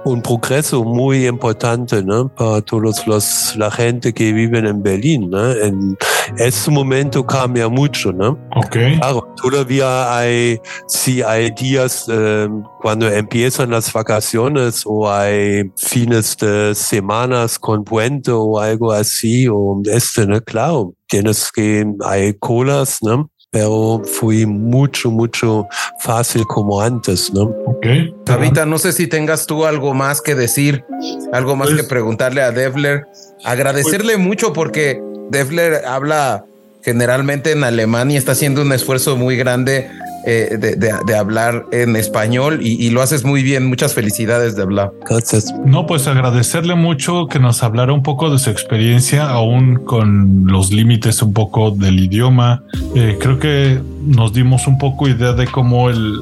un 0.04 0.21
progreso 0.21 0.84
muy 0.84 1.27
importante 1.27 2.04
¿no? 2.04 2.27
para 2.30 2.62
todos 2.62 3.06
los 3.06 3.56
la 3.56 3.69
gente 3.69 4.13
que 4.13 4.34
vive 4.34 4.60
en 4.60 4.82
Berlín. 4.82 5.30
¿no? 5.30 5.51
En 5.51 5.97
este 6.38 6.72
momento 6.72 7.26
cambia 7.26 7.68
mucho, 7.68 8.12
¿no? 8.12 8.38
Okay. 8.66 8.98
Claro, 8.98 9.34
todavía 9.42 10.18
hay, 10.18 10.60
si 10.88 11.22
hay 11.22 11.52
días 11.52 12.06
eh, 12.10 12.48
cuando 12.82 13.08
empiezan 13.08 13.72
las 13.72 13.92
vacaciones 13.92 14.84
o 14.86 15.10
hay 15.12 15.64
fines 15.78 16.38
de 16.38 16.76
semanas 16.76 17.58
con 17.60 17.84
puente 17.84 18.32
o 18.32 18.60
algo 18.60 18.92
así, 18.92 19.48
o 19.48 19.82
este, 19.86 20.26
¿no? 20.26 20.42
Claro, 20.42 20.94
tienes 21.08 21.52
que, 21.52 21.86
hay 22.06 22.34
colas, 22.36 23.00
¿no? 23.02 23.30
pero 23.52 24.02
fue 24.06 24.46
mucho, 24.46 25.12
mucho 25.12 25.68
fácil 26.00 26.48
como 26.48 26.82
antes, 26.82 27.32
¿no? 27.34 27.44
Ok. 27.66 27.86
Tabita, 28.24 28.66
no 28.66 28.78
sé 28.80 28.94
si 28.94 29.08
tengas 29.08 29.46
tú 29.46 29.66
algo 29.66 29.94
más 29.94 30.22
que 30.22 30.36
decir, 30.36 30.86
algo 31.34 31.58
más 31.58 31.70
pues, 31.70 31.82
que 31.82 31.88
preguntarle 31.88 32.42
a 32.42 32.52
Devler. 32.52 33.04
Agradecerle 33.44 34.14
pues, 34.14 34.26
mucho 34.26 34.54
porque 34.54 35.02
Devler 35.32 35.86
habla 35.86 36.46
generalmente 36.84 37.52
en 37.52 37.63
alemán 37.63 38.12
y 38.12 38.17
está 38.17 38.34
haciendo 38.34 38.62
un 38.62 38.74
esfuerzo 38.74 39.15
muy 39.15 39.38
grande 39.38 39.89
eh, 40.26 40.58
de, 40.60 40.76
de, 40.76 40.94
de, 41.04 41.15
hablar 41.15 41.65
en 41.72 41.96
español 41.96 42.60
y, 42.62 42.74
y, 42.86 42.91
lo 42.91 43.02
haces 43.02 43.24
muy 43.24 43.41
bien. 43.41 43.65
Muchas 43.65 43.96
felicidades 43.96 44.56
de 44.56 44.62
hablar. 44.62 44.91
Gracias. 45.10 45.52
No, 45.65 45.88
pues 45.88 46.06
agradecerle 46.06 46.76
mucho 46.76 47.28
que 47.28 47.39
nos 47.39 47.63
hablara 47.63 47.91
un 47.91 48.04
poco 48.04 48.30
de 48.30 48.38
su 48.38 48.52
experiencia, 48.52 49.28
aún 49.28 49.84
con 49.84 50.46
los 50.46 50.72
límites 50.72 51.24
un 51.24 51.34
poco 51.34 51.72
del 51.72 52.00
idioma. 52.00 52.63
Eh, 52.96 53.17
creo 53.20 53.39
que 53.39 53.82
nos 54.06 54.32
dimos 54.34 54.67
un 54.67 54.78
poco 54.78 55.08
idea 55.08 55.34
de 55.34 55.48
cómo 55.48 55.89
el, 55.89 56.22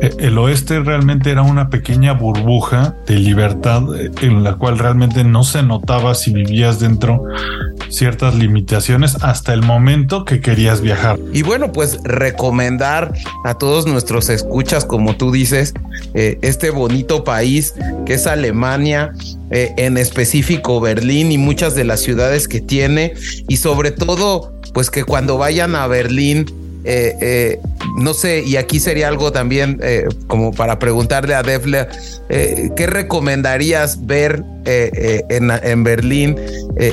el 0.00 0.38
oeste 0.38 0.80
realmente 0.80 1.30
era 1.30 1.42
una 1.42 1.70
pequeña 1.70 2.12
burbuja 2.12 2.94
de 3.06 3.16
libertad 3.16 3.82
en 4.22 4.44
la 4.44 4.54
cual 4.54 4.78
realmente 4.78 5.24
no 5.24 5.44
se 5.44 5.62
notaba 5.62 6.14
si 6.14 6.32
vivías 6.32 6.80
dentro 6.80 7.24
ciertas 7.88 8.34
limitaciones 8.34 9.16
hasta 9.22 9.52
el 9.52 9.62
momento 9.62 10.24
que 10.24 10.40
querías 10.40 10.80
viajar. 10.80 11.18
Y 11.32 11.42
bueno, 11.42 11.72
pues 11.72 11.98
recomendar 12.04 13.12
a 13.44 13.54
todos 13.54 13.86
nuestros 13.86 14.28
escuchas, 14.28 14.84
como 14.84 15.16
tú 15.16 15.32
dices, 15.32 15.74
eh, 16.14 16.38
este 16.42 16.70
bonito 16.70 17.24
país 17.24 17.74
que 18.04 18.14
es 18.14 18.26
Alemania, 18.26 19.12
eh, 19.50 19.72
en 19.76 19.96
específico 19.96 20.80
Berlín 20.80 21.32
y 21.32 21.38
muchas 21.38 21.74
de 21.74 21.84
las 21.84 22.00
ciudades 22.00 22.48
que 22.48 22.60
tiene 22.60 23.14
y 23.48 23.58
sobre 23.58 23.90
todo, 23.92 24.52
pues 24.74 24.90
que 24.90 25.04
cuando 25.04 25.38
vayan 25.38 25.74
a 25.74 25.86
Berlín, 25.86 26.46
eh, 26.86 27.16
eh, 27.20 27.60
no 27.98 28.14
sé, 28.14 28.42
y 28.42 28.56
aquí 28.56 28.78
sería 28.78 29.08
algo 29.08 29.32
también 29.32 29.80
eh, 29.82 30.06
como 30.28 30.52
para 30.52 30.78
preguntarle 30.78 31.34
a 31.34 31.42
Defle, 31.42 31.88
¿qué 32.28 32.86
recomendarías 32.86 34.06
ver 34.06 34.44
en, 34.64 35.50
en, 35.50 35.84
Berlín 35.84 36.36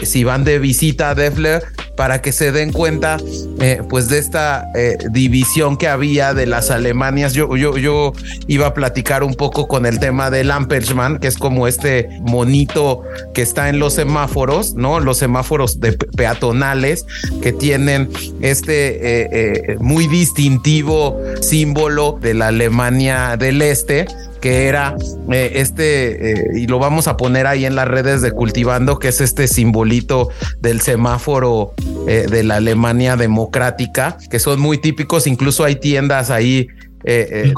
si 0.03 0.23
van 0.23 0.43
de 0.43 0.60
visita 0.60 1.12
a 1.12 1.15
Defle? 1.15 1.60
para 1.95 2.21
que 2.21 2.32
se 2.32 2.51
den 2.51 2.71
cuenta 2.71 3.17
eh, 3.63 3.82
pues 3.88 4.10
de 4.10 4.19
esta 4.19 4.69
eh, 4.76 4.97
división 5.10 5.78
que 5.78 5.88
había 5.88 6.34
de 6.34 6.45
las 6.45 6.69
Alemanias. 6.69 7.34
Yo, 7.34 7.56
yo, 7.56 7.78
yo 7.78 8.13
iba 8.47 8.67
a 8.67 8.73
platicar 8.73 9.23
un 9.23 9.36
poco 9.36 9.67
con 9.67 9.86
el 9.86 9.99
tema 9.99 10.30
del 10.30 10.52
Ampersman, 10.52 11.17
que 11.17 11.28
es 11.28 11.38
como 11.38 11.67
este 11.67 12.10
monito 12.21 13.04
que 13.34 13.41
está 13.41 13.69
en 13.69 13.80
los 13.80 13.93
semáforos, 13.93 14.73
¿no? 14.73 14.99
Los 14.99 15.17
semáforos 15.17 15.80
de 15.80 15.93
peatonales 15.93 17.06
que 17.41 17.54
tienen 17.54 18.10
este 18.41 19.78
muy 19.80 20.08
distintivo 20.08 21.17
símbolo 21.41 22.19
de 22.21 22.34
la 22.34 22.47
Alemania 22.47 23.38
del 23.38 23.62
Este 23.62 24.08
que 24.43 24.67
era 24.67 24.97
eh, 25.32 25.51
este, 25.56 26.32
eh, 26.32 26.60
y 26.60 26.67
lo 26.67 26.77
vamos 26.77 27.08
a 27.08 27.15
poner 27.15 27.47
ahí 27.47 27.63
en 27.63 27.75
las 27.75 27.88
redes 27.88 28.21
de 28.21 28.34
Cultivando, 28.34 28.99
que 28.99 29.08
es 29.08 29.21
este 29.21 29.47
simbolito 29.47 30.27
del 30.60 30.82
semáforo 30.82 31.73
eh, 32.10 32.25
de 32.29 32.43
la 32.43 32.58
Alemania 32.58 33.15
democrática, 33.15 34.17
que 34.29 34.39
son 34.39 34.60
muy 34.60 34.79
típicos, 34.79 35.27
incluso 35.27 35.63
hay 35.63 35.77
tiendas 35.77 36.29
ahí 36.29 36.67
este 37.06 37.53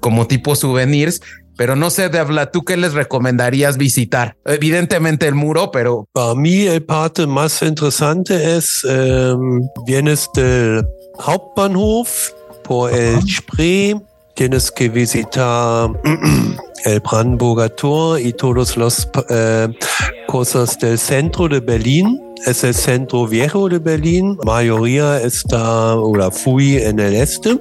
como 0.00 0.26
tipo 0.26 0.56
souvenirs. 0.56 1.20
Pero 1.58 1.76
no 1.76 1.90
sé, 1.90 2.08
de 2.08 2.18
habla, 2.18 2.50
¿tú 2.50 2.64
qué 2.64 2.78
les 2.78 2.94
recomendarías 2.94 3.76
visitar? 3.76 4.36
Evidentemente 4.46 5.26
el 5.26 5.34
muro, 5.34 5.70
pero... 5.70 6.06
Para 6.12 6.34
mí 6.34 6.62
el 6.62 6.84
parte 6.84 7.26
más 7.26 7.60
interesante 7.62 8.56
es, 8.56 8.86
em, 8.88 9.60
vienes 9.84 10.30
del 10.34 10.86
Hauptbahnhof 11.18 12.30
por 12.62 12.94
el 12.94 13.20
Spree, 13.28 13.96
tienes 14.38 14.70
que 14.70 14.88
visitar 14.88 15.90
el 16.84 17.00
Brandenburger 17.00 17.70
Tor 17.70 18.20
y 18.20 18.32
todas 18.32 18.76
las 18.76 19.10
eh, 19.30 19.66
cosas 20.28 20.78
del 20.78 20.96
centro 20.96 21.48
de 21.48 21.58
Berlín. 21.58 22.20
Es 22.46 22.62
el 22.62 22.72
centro 22.72 23.26
viejo 23.26 23.68
de 23.68 23.80
Berlín. 23.80 24.38
La 24.44 24.52
mayoría 24.52 25.20
está 25.20 25.96
o 25.96 26.30
fui 26.30 26.76
en 26.76 27.00
el 27.00 27.16
este. 27.16 27.58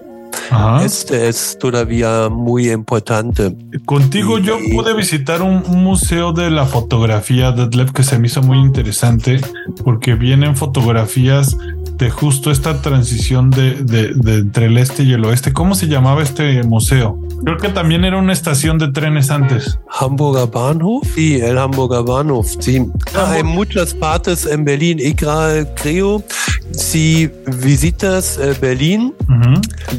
Este 0.84 1.28
es 1.28 1.58
todavía 1.60 2.30
muy 2.30 2.70
importante. 2.70 3.56
Contigo 3.86 4.38
yo 4.38 4.58
pude 4.72 4.94
visitar 4.94 5.42
un, 5.42 5.64
museo 5.84 6.32
de 6.32 6.52
la 6.52 6.66
fotografía 6.66 7.52
de 7.52 7.64
Detlef 7.64 7.92
que 7.92 8.04
se 8.04 8.20
me 8.20 8.28
hizo 8.28 8.42
muy 8.42 8.60
interesante 8.60 9.42
porque 9.84 10.14
vienen 10.14 10.56
fotografías 10.56 11.58
de 11.98 12.10
justo 12.10 12.52
esta 12.52 12.82
transición 12.82 13.50
de, 13.50 13.76
de, 13.76 14.36
entre 14.38 14.66
el 14.66 14.78
este 14.78 15.04
y 15.04 15.14
el 15.14 15.26
oeste. 15.26 15.54
¿Cómo 15.54 15.76
se 15.76 15.88
llamaba 15.88 16.22
este 16.22 16.64
museo? 16.64 17.18
Creo 17.44 17.58
que 17.58 17.70
también 17.70 18.06
era 18.06 18.18
una 18.18 18.34
estación 18.34 18.78
de 18.78 18.90
trenes 18.90 19.30
antes. 19.30 19.80
Hamburger 20.00 20.48
Bahnhof. 20.48 21.08
Sí, 21.16 21.36
el 21.36 21.58
Hamburger 21.58 22.04
Bahnhof. 22.04 22.48
Sí. 22.60 22.86
Hay 23.16 23.44
muchas 23.44 23.94
partes 23.94 24.46
en 24.46 24.64
Berlín. 24.64 25.00
Y 25.00 25.14
creo, 25.14 26.24
si 26.72 27.30
visitas 27.60 28.38
eh, 28.38 28.56
Berlín, 28.60 29.14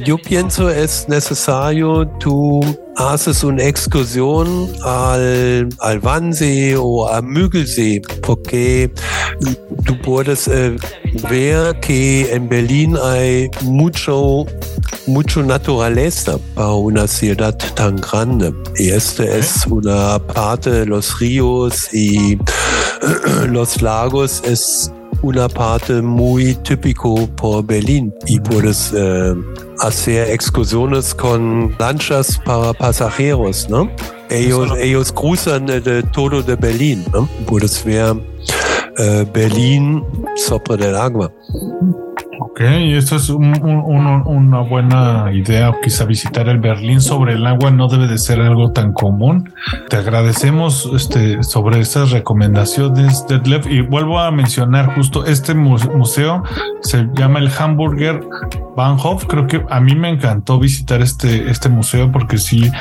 yo 0.05 0.19
pienso 0.19 0.71
es 0.71 1.07
necesario 1.09 2.07
tú 2.21 2.61
haces 2.99 3.45
una 3.45 3.65
excursión 3.65 4.69
al, 4.85 5.69
al 5.79 5.99
Wannsee 6.01 6.77
o 6.77 7.09
al 7.09 7.23
Müggelsee, 7.23 8.03
porque 8.23 8.93
tú 9.85 9.97
puedes 10.03 10.49
eh, 10.49 10.77
ver 11.31 11.79
que 11.81 12.33
en 12.33 12.49
Berlín 12.49 12.97
hay 13.03 13.51
mucho, 13.63 14.47
mucho 15.07 15.43
naturaleza 15.43 16.39
para 16.55 16.73
una 16.73 17.07
ciudad 17.07 17.57
tan 17.75 17.97
grande. 17.97 18.53
Y 18.77 18.91
esta 18.91 19.25
es 19.25 19.67
una 19.67 20.19
parte 20.19 20.71
de 20.71 20.87
los 20.87 21.19
ríos 21.21 21.93
y 21.95 22.37
los 23.49 23.81
lagos 23.81 24.43
es 24.45 24.93
una 25.23 25.49
parte 25.49 26.01
muy 26.03 26.55
típico 26.57 27.27
por 27.37 27.65
Berlín 27.65 28.15
y 28.27 28.39
puedes 28.41 28.93
eh, 28.95 29.35
hacer 29.81 30.31
excursiones 30.31 31.15
con 31.15 31.75
lanchas 31.79 32.41
para 32.45 32.73
pasajeros, 32.73 33.69
¿no? 33.69 33.91
Ellos, 34.31 34.71
ellos 34.79 35.13
cruzan 35.13 35.67
de 35.67 36.03
todo 36.03 36.43
de 36.43 36.57
Berlín, 36.57 37.05
¿no? 37.13 37.29
Puedes 37.47 37.83
ver 37.85 38.17
eh, 38.99 39.27
Berlín 39.33 40.05
sobre 40.37 40.89
el 40.89 40.97
agua. 40.97 41.33
Ok, 42.51 42.63
esto 42.63 43.17
es 43.17 43.29
una 43.29 44.61
buena 44.61 45.31
idea, 45.33 45.71
quizá 45.83 46.07
visitar 46.07 46.49
el 46.49 46.59
Berlín 46.59 47.01
sobre 47.03 47.35
el 47.35 47.47
agua 47.47 47.71
no 47.71 47.89
debe 47.89 48.07
de 48.07 48.17
ser 48.17 48.41
algo 48.41 48.73
tan 48.73 48.95
común. 48.95 49.53
Te 49.91 49.97
agradecemos 49.97 50.89
este, 50.95 51.43
sobre 51.43 51.79
estas 51.79 52.11
recomendaciones, 52.11 53.27
Detlef, 53.29 53.67
y 53.71 53.83
vuelvo 53.83 54.19
a 54.19 54.31
mencionar 54.31 54.95
justo 54.95 55.27
este 55.27 55.55
museo, 55.55 56.43
se 56.81 57.07
llama 57.13 57.39
el 57.39 57.51
Hamburger 57.57 58.21
Bahnhof, 58.75 59.27
creo 59.27 59.47
que 59.47 59.65
a 59.69 59.81
mí 59.81 59.95
me 59.95 60.09
encantó 60.09 60.59
visitar 60.59 61.03
este, 61.03 61.51
este 61.51 61.69
museo 61.69 62.11
porque 62.11 62.39
sí 62.39 62.73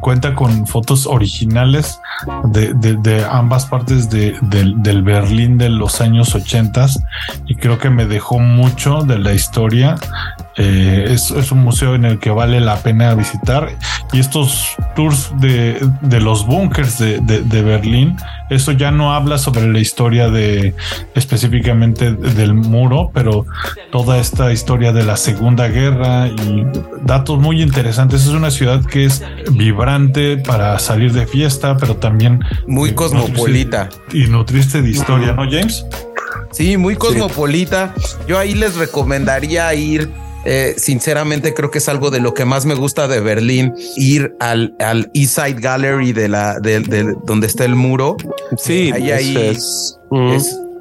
cuenta 0.00 0.34
con 0.34 0.66
fotos 0.66 1.06
originales 1.06 2.00
de, 2.44 3.26
ambas 3.30 3.66
partes 3.66 4.08
del 4.10 5.02
Berlín 5.02 5.58
de 5.58 5.68
los 5.68 6.00
años 6.00 6.34
80 6.34 6.86
y 7.46 7.56
creo 7.56 7.78
que 7.78 7.90
me 7.90 8.06
dejó 8.06 8.38
mucho 8.38 9.02
de 9.02 9.18
la 9.18 9.32
historia. 9.32 9.96
Eh, 10.58 11.08
es, 11.10 11.30
un 11.52 11.58
museo 11.58 11.94
en 11.94 12.06
el 12.06 12.18
que 12.18 12.30
vale 12.30 12.60
la 12.60 12.76
pena 12.78 13.14
visitar 13.14 13.76
y 14.14 14.20
estos 14.20 14.74
tours 14.94 15.30
de, 15.38 15.78
los 16.18 16.46
bunkers 16.46 16.98
de, 16.98 17.62
Berlín, 17.62 18.16
eso 18.48 18.72
ya 18.72 18.90
no 18.90 19.12
habla 19.12 19.36
sobre 19.36 19.70
la 19.70 19.80
historia 19.80 20.30
de 20.30 20.74
específicamente 21.14 22.12
del 22.12 22.54
muro, 22.54 23.10
pero 23.12 23.44
toda 23.92 24.16
esta 24.16 24.50
historia 24.50 24.94
de 24.94 25.04
la 25.04 25.18
Segunda 25.18 25.68
Guerra 25.68 26.28
y 26.28 26.64
datos 27.02 27.38
muy 27.38 27.60
interesantes. 27.60 28.22
Es 28.22 28.32
una 28.32 28.50
ciudad 28.50 28.82
que 28.82 29.04
es 29.04 29.22
vibrante 29.52 30.38
para 30.38 30.78
salir 30.78 31.12
de 31.12 31.26
fiesta, 31.26 31.76
pero 31.76 31.96
también 31.96 32.40
muy 32.66 32.94
cosmopolita 32.94 33.90
y 34.10 34.24
nutriste 34.24 34.80
de 34.80 34.88
historia, 34.88 35.34
¿no, 35.34 35.42
James? 35.42 35.84
Sí, 36.50 36.78
muy 36.78 36.96
cosmopolita. 36.96 37.92
Yo 38.26 38.38
ahí 38.38 38.54
les 38.54 38.76
recomendaría 38.76 39.74
ir 39.74 40.10
eh, 40.46 40.74
sinceramente 40.78 41.54
creo 41.54 41.72
que 41.72 41.78
es 41.78 41.88
algo 41.88 42.10
de 42.10 42.20
lo 42.20 42.32
que 42.32 42.44
más 42.44 42.66
me 42.66 42.74
gusta 42.74 43.08
de 43.08 43.20
Berlín, 43.20 43.74
ir 43.96 44.36
al, 44.38 44.76
al 44.78 45.10
East 45.12 45.34
Side 45.34 45.60
Gallery 45.60 46.12
de 46.12 46.28
la 46.28 46.60
de, 46.60 46.80
donde 47.24 47.48
está 47.48 47.64
el 47.64 47.74
muro. 47.74 48.16
Sí, 48.56 48.92
ahí, 48.94 49.10
ahí 49.10 49.36
es, 49.36 49.98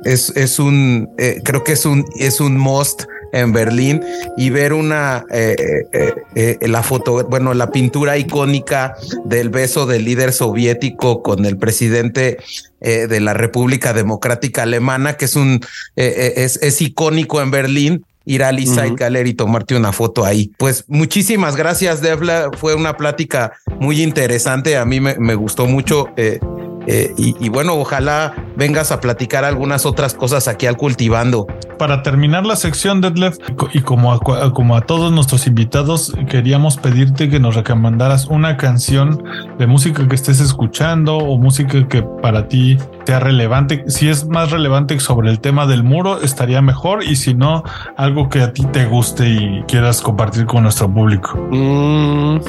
es, 0.03 0.29
es, 0.35 0.59
un 0.59 1.09
eh, 1.17 1.41
creo 1.43 1.63
que 1.63 1.71
es 1.71 1.85
un 1.85 2.05
es 2.19 2.39
un 2.39 2.57
must 2.57 3.05
en 3.33 3.53
Berlín 3.53 4.01
y 4.37 4.51
ver 4.51 4.71
una 4.71 5.25
eh, 5.31 6.57
la 6.61 6.83
foto, 6.83 7.25
bueno, 7.27 7.55
la 7.55 7.71
pintura 7.71 8.17
icónica 8.19 8.95
del 9.25 9.49
beso 9.49 9.87
del 9.87 10.05
líder 10.05 10.31
soviético 10.31 11.23
con 11.23 11.43
el 11.43 11.57
presidente 11.57 12.37
de 12.79 13.19
la 13.19 13.33
República 13.33 13.93
Democrática 13.93 14.61
Alemana, 14.61 15.17
que 15.17 15.25
es 15.25 15.35
un 15.35 15.59
es, 15.95 16.57
es 16.61 16.81
icónico 16.81 17.41
en 17.41 17.49
Berlín 17.49 18.05
ir 18.25 18.43
al 18.43 18.59
East 18.59 18.75
Side 18.75 18.95
Gallery 18.95 19.31
y 19.31 19.33
tomarte 19.33 19.75
una 19.75 19.91
foto 19.91 20.25
ahí. 20.25 20.51
Pues 20.57 20.85
muchísimas 20.87 21.55
gracias, 21.55 22.01
Devla. 22.01 22.51
Fue 22.57 22.75
una 22.75 22.97
plática 22.97 23.53
muy 23.79 24.01
interesante. 24.01 24.77
A 24.77 24.85
mí 24.85 24.99
me, 24.99 25.15
me 25.17 25.35
gustó 25.35 25.65
mucho. 25.65 26.09
Eh, 26.17 26.39
eh, 26.87 27.13
y, 27.17 27.49
bueno, 27.49 27.73
ojalá 27.75 28.33
vengas 28.55 28.91
a 28.91 28.99
platicar 28.99 29.43
algunas 29.43 29.85
otras 29.85 30.13
cosas 30.13 30.47
aquí 30.47 30.65
al 30.65 30.77
Cultivando. 30.77 31.47
Para 31.77 32.03
terminar 32.03 32.45
la 32.45 32.55
sección, 32.55 33.01
Detlef, 33.01 33.37
y 33.73 33.81
como 33.81 34.13
a, 34.13 34.19
como 34.53 34.77
a 34.77 34.81
todos 34.81 35.11
nuestros 35.11 35.45
invitados, 35.47 36.13
queríamos 36.29 36.77
pedirte 36.77 37.29
que 37.29 37.39
nos 37.39 37.55
recomendaras 37.55 38.27
una 38.27 38.55
canción 38.55 39.23
de 39.57 39.67
música 39.67 40.07
que 40.07 40.15
estés 40.15 40.39
escuchando 40.39 41.17
o 41.17 41.37
música 41.37 41.87
que 41.87 42.01
para 42.01 42.47
ti 42.47 42.77
sea 43.05 43.19
relevante. 43.19 43.83
Si 43.87 44.07
es 44.07 44.25
más 44.25 44.51
relevante 44.51 44.99
sobre 44.99 45.29
el 45.29 45.39
tema 45.39 45.65
del 45.67 45.83
muro, 45.83 46.21
estaría 46.21 46.61
mejor. 46.61 47.03
Y 47.03 47.15
si 47.15 47.33
no, 47.33 47.63
algo 47.97 48.29
que 48.29 48.41
a 48.41 48.53
ti 48.53 48.65
te 48.65 48.85
guste 48.85 49.27
y 49.27 49.63
quieras 49.67 50.01
compartir 50.01 50.45
con 50.45 50.63
nuestro 50.63 50.91
público. 50.91 51.37
Mm, 51.51 52.39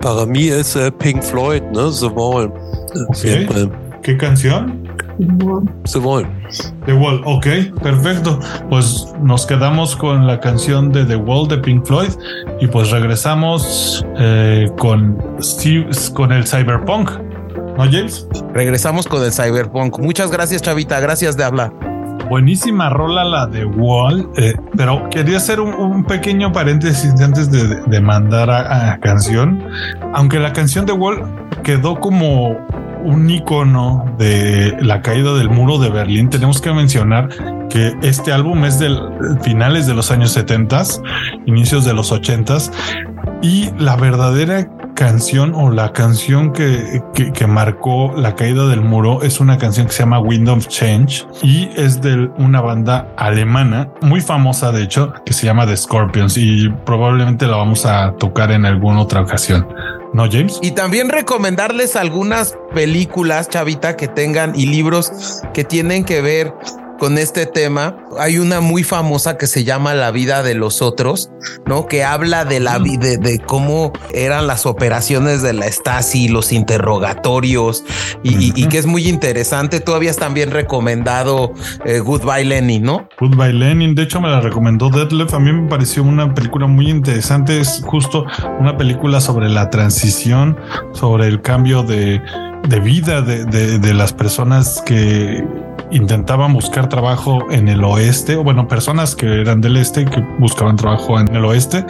para 0.00 0.26
mí 0.26 0.48
es 0.48 0.76
eh, 0.76 0.92
Pink 0.92 1.22
Floyd, 1.22 1.62
¿no? 1.72 1.90
The 1.90 2.06
Wall. 2.06 2.52
¿Qué 4.02 4.16
canción? 4.16 4.86
The 5.18 5.98
Wall. 5.98 6.26
The 6.84 6.92
Wall, 6.92 7.22
ok, 7.24 7.46
perfecto. 7.82 8.38
Pues 8.68 9.06
nos 9.20 9.46
quedamos 9.46 9.96
con 9.96 10.26
la 10.26 10.38
canción 10.40 10.92
de 10.92 11.04
The 11.04 11.16
Wall 11.16 11.48
de 11.48 11.58
Pink 11.58 11.86
Floyd 11.86 12.10
y 12.60 12.66
pues 12.66 12.90
regresamos 12.90 14.04
eh, 14.18 14.70
con, 14.78 15.16
con 16.14 16.32
el 16.32 16.46
Cyberpunk. 16.46 17.10
¿No, 17.78 17.84
James? 17.84 18.26
Regresamos 18.54 19.06
con 19.06 19.22
el 19.22 19.32
Cyberpunk. 19.32 19.98
Muchas 19.98 20.30
gracias, 20.30 20.62
Chavita. 20.62 21.00
Gracias 21.00 21.36
de 21.36 21.44
hablar. 21.44 21.72
Buenísima 22.28 22.90
rola 22.90 23.24
la 23.24 23.46
de 23.46 23.64
Wall, 23.64 24.28
eh, 24.36 24.54
pero 24.76 25.08
quería 25.10 25.36
hacer 25.36 25.60
un, 25.60 26.04
pequeño 26.04 26.52
paréntesis 26.52 27.20
antes 27.20 27.50
de, 27.50 28.00
mandar 28.00 28.50
a, 28.50 28.98
canción. 28.98 29.62
Aunque 30.12 30.38
la 30.38 30.52
canción 30.52 30.86
de 30.86 30.92
Wall 30.92 31.24
quedó 31.62 32.00
como 32.00 32.56
un 33.04 33.30
icono 33.30 34.04
de 34.18 34.76
la 34.80 35.02
caída 35.02 35.34
del 35.34 35.50
muro 35.50 35.78
de 35.78 35.90
Berlín, 35.90 36.28
tenemos 36.28 36.60
que 36.60 36.72
mencionar 36.72 37.28
que 37.70 37.94
este 38.02 38.32
álbum 38.32 38.64
es 38.64 38.78
del 38.78 38.98
finales 39.42 39.86
de 39.86 39.94
los 39.94 40.10
años 40.10 40.32
70, 40.32 40.82
inicios 41.46 41.84
de 41.84 41.94
los 41.94 42.10
80 42.10 42.56
y 43.42 43.70
la 43.78 43.96
verdadera 43.96 44.68
canción 44.96 45.54
o 45.54 45.70
la 45.70 45.92
canción 45.92 46.52
que, 46.52 47.02
que, 47.14 47.46
marcó 47.46 48.12
la 48.16 48.34
caída 48.34 48.66
del 48.66 48.80
muro 48.80 49.22
es 49.22 49.38
una 49.38 49.58
canción 49.58 49.86
que 49.86 49.92
se 49.92 50.00
llama 50.00 50.18
Wind 50.18 50.48
of 50.48 50.66
Change 50.66 51.26
y 51.42 51.68
es 51.76 52.00
de 52.00 52.30
una 52.38 52.60
banda 52.60 53.12
alemana 53.16 53.88
muy 54.00 54.20
famosa 54.20 54.72
de 54.72 54.82
hecho 54.82 55.12
que 55.24 55.32
se 55.32 55.46
llama 55.46 55.66
The 55.66 55.76
Scorpions 55.76 56.36
y 56.36 56.68
probablemente 56.84 57.46
la 57.46 57.58
vamos 57.58 57.86
a 57.86 58.14
tocar 58.18 58.50
en 58.50 58.64
alguna 58.64 59.02
otra 59.02 59.20
ocasión. 59.20 59.68
¿No, 60.12 60.24
James? 60.30 60.58
Y 60.62 60.70
también 60.70 61.10
recomendarles 61.10 61.94
algunas 61.94 62.56
películas, 62.74 63.50
Chavita, 63.50 63.96
que 63.96 64.08
tengan 64.08 64.58
y 64.58 64.66
libros 64.66 65.12
que 65.52 65.62
tienen 65.62 66.04
que 66.04 66.22
ver 66.22 66.54
con 66.98 67.18
este 67.18 67.46
tema. 67.46 67.96
Hay 68.18 68.38
una 68.38 68.60
muy 68.60 68.82
famosa 68.82 69.36
que 69.36 69.46
se 69.46 69.64
llama 69.64 69.94
La 69.94 70.10
vida 70.10 70.42
de 70.42 70.54
los 70.54 70.82
otros, 70.82 71.30
¿no? 71.66 71.86
Que 71.86 72.04
habla 72.04 72.44
de 72.44 72.60
la 72.60 72.78
vida, 72.78 73.16
de, 73.16 73.38
cómo 73.38 73.92
eran 74.12 74.46
las 74.46 74.66
operaciones 74.66 75.42
de 75.42 75.52
la 75.52 75.66
Stasi, 75.66 76.28
los 76.28 76.52
interrogatorios 76.52 77.84
y, 78.22 78.66
que 78.68 78.78
es 78.78 78.86
muy 78.86 79.08
interesante. 79.08 79.80
Tú 79.80 79.94
habías 79.94 80.16
también 80.16 80.50
recomendado 80.50 81.52
eh, 81.84 82.00
Goodbye 82.00 82.44
Lenin, 82.44 82.82
¿no? 82.82 83.08
Goodbye 83.20 83.52
Lenin. 83.52 83.94
De 83.94 84.02
hecho, 84.02 84.20
me 84.20 84.28
la 84.28 84.40
recomendó 84.40 84.90
Detlef. 84.90 85.34
A 85.34 85.38
mí 85.38 85.52
me 85.52 85.68
pareció 85.68 86.02
una 86.02 86.34
película 86.34 86.66
muy 86.66 86.88
interesante. 86.88 87.60
Es 87.60 87.82
justo 87.84 88.26
una 88.58 88.76
película 88.76 89.20
sobre 89.20 89.48
la 89.48 89.70
transición, 89.70 90.56
sobre 90.92 91.26
el 91.26 91.42
cambio 91.42 91.82
de, 91.82 92.20
vida 92.82 93.22
de 93.22 93.94
las 93.94 94.12
personas 94.12 94.82
que 94.84 95.44
intentaban 95.90 96.52
buscar 96.52 96.88
trabajo 96.88 97.50
en 97.50 97.68
el 97.68 97.84
oeste, 97.84 98.36
o 98.36 98.44
bueno, 98.44 98.68
personas 98.68 99.14
que 99.14 99.40
eran 99.40 99.60
del 99.60 99.76
este 99.76 100.04
que 100.04 100.20
buscaban 100.38 100.76
trabajo 100.76 101.18
en 101.18 101.34
el 101.34 101.44
oeste. 101.44 101.84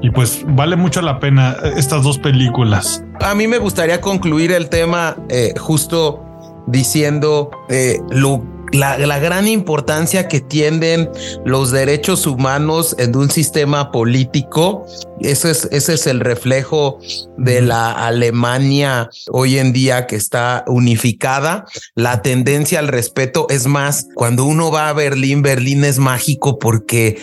Y 0.00 0.10
pues 0.10 0.44
vale 0.46 0.76
mucho 0.76 1.02
la 1.02 1.18
pena 1.18 1.56
estas 1.76 2.02
dos 2.02 2.18
películas. 2.18 3.04
A 3.20 3.34
mí 3.34 3.46
me 3.46 3.58
gustaría 3.58 4.00
concluir 4.00 4.52
el 4.52 4.68
tema 4.68 5.16
eh, 5.28 5.54
justo 5.58 6.24
diciendo 6.66 7.50
eh, 7.68 7.98
lo 8.10 8.42
la, 8.72 9.18
gran 9.18 9.46
importancia 9.46 10.28
que 10.28 10.40
tienen 10.40 11.10
los 11.44 11.70
derechos 11.70 12.26
humanos 12.26 12.96
en 12.98 13.16
un 13.16 13.30
sistema 13.30 13.92
político. 13.92 14.86
Ese 15.20 15.50
es, 15.50 15.68
ese 15.70 15.94
es 15.94 16.06
el 16.06 16.20
reflejo 16.20 16.98
de 17.36 17.60
la 17.60 17.92
Alemania 17.92 19.08
hoy 19.30 19.58
en 19.58 19.72
día 19.72 20.06
que 20.06 20.16
está 20.16 20.64
unificada. 20.66 21.66
La 21.94 22.22
tendencia 22.22 22.78
al 22.78 22.88
respeto 22.88 23.46
es 23.50 23.66
más, 23.66 24.08
cuando 24.14 24.44
uno 24.44 24.70
va 24.70 24.88
a 24.88 24.92
Berlín, 24.92 25.42
Berlín 25.42 25.84
es 25.84 25.98
mágico 25.98 26.58
porque 26.58 27.20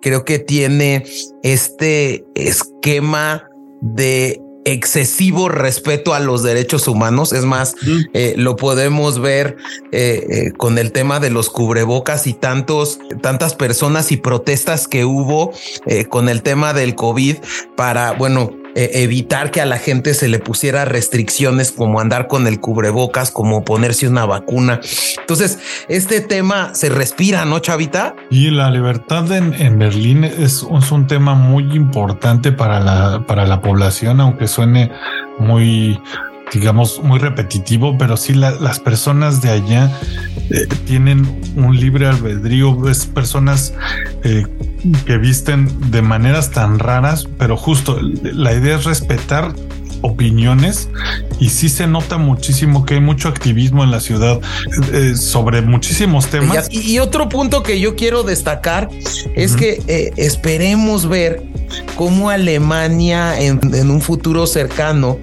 creo 0.00 0.24
que 0.24 0.38
tiene 0.38 1.04
este 1.42 2.24
esquema 2.34 3.48
de 3.80 4.40
excesivo 4.64 5.48
respeto 5.48 6.14
a 6.14 6.20
los 6.20 6.42
derechos 6.42 6.88
humanos. 6.88 7.32
Es 7.32 7.44
más, 7.44 7.74
eh, 8.12 8.34
lo 8.36 8.56
podemos 8.56 9.20
ver 9.20 9.56
eh, 9.92 10.26
eh, 10.28 10.52
con 10.56 10.78
el 10.78 10.92
tema 10.92 11.20
de 11.20 11.30
los 11.30 11.50
cubrebocas 11.50 12.26
y 12.26 12.32
tantos, 12.32 12.98
tantas 13.20 13.54
personas 13.54 14.12
y 14.12 14.16
protestas 14.16 14.88
que 14.88 15.04
hubo 15.04 15.52
con 16.08 16.28
el 16.28 16.42
tema 16.42 16.72
del 16.72 16.94
COVID 16.94 17.36
para, 17.76 18.12
bueno, 18.12 18.61
eh, 18.74 18.90
evitar 18.94 19.50
que 19.50 19.60
a 19.60 19.66
la 19.66 19.78
gente 19.78 20.14
se 20.14 20.28
le 20.28 20.38
pusiera 20.38 20.84
restricciones 20.84 21.72
como 21.72 22.00
andar 22.00 22.26
con 22.26 22.46
el 22.46 22.60
cubrebocas, 22.60 23.30
como 23.30 23.64
ponerse 23.64 24.08
una 24.08 24.24
vacuna. 24.24 24.80
Entonces, 25.20 25.58
este 25.88 26.20
tema 26.20 26.74
se 26.74 26.88
respira, 26.88 27.44
¿no, 27.44 27.58
Chavita? 27.58 28.14
Y 28.30 28.50
la 28.50 28.70
libertad 28.70 29.30
en, 29.32 29.78
Berlín 29.78 30.24
es, 30.24 30.62
un 30.62 31.06
tema 31.06 31.34
muy 31.34 31.74
importante 31.74 32.52
para 32.52 32.80
la, 32.80 33.24
para 33.26 33.46
la 33.46 33.60
población, 33.60 34.20
aunque 34.20 34.46
suene 34.46 34.90
muy 35.38 35.98
digamos, 36.52 37.00
muy 37.02 37.18
repetitivo, 37.18 37.96
pero 37.96 38.16
sí 38.16 38.34
las 38.34 38.78
personas 38.80 39.40
de 39.40 39.50
allá 39.50 39.90
eh, 40.50 40.66
tienen 40.86 41.40
un 41.56 41.78
libre 41.78 42.06
albedrío, 42.06 42.88
es 42.88 43.06
personas 43.06 43.72
eh, 44.24 44.46
que 45.06 45.18
visten 45.18 45.90
de 45.90 46.02
maneras 46.02 46.50
tan 46.50 46.78
raras, 46.78 47.28
pero 47.38 47.56
justo 47.56 47.98
la 48.00 48.52
idea 48.52 48.76
es 48.76 48.84
respetar 48.84 49.54
opiniones 50.02 50.88
y 51.40 51.48
sí 51.48 51.68
se 51.68 51.86
nota 51.86 52.18
muchísimo 52.18 52.84
que 52.84 52.94
hay 52.94 53.00
mucho 53.00 53.28
activismo 53.28 53.82
en 53.82 53.90
la 53.90 54.00
ciudad 54.00 54.40
eh, 54.92 55.14
sobre 55.16 55.62
muchísimos 55.62 56.26
temas. 56.26 56.68
Y, 56.70 56.98
otro 56.98 57.28
punto 57.28 57.62
que 57.62 57.80
yo 57.80 57.96
quiero 57.96 58.22
destacar 58.22 58.88
es 59.34 59.56
que 59.56 59.82
eh, 59.86 60.12
esperemos 60.16 61.08
ver 61.08 61.42
cómo 61.96 62.30
Alemania 62.30 63.38
en, 63.38 63.90
un 63.90 64.00
futuro 64.00 64.46
cercano 64.46 65.18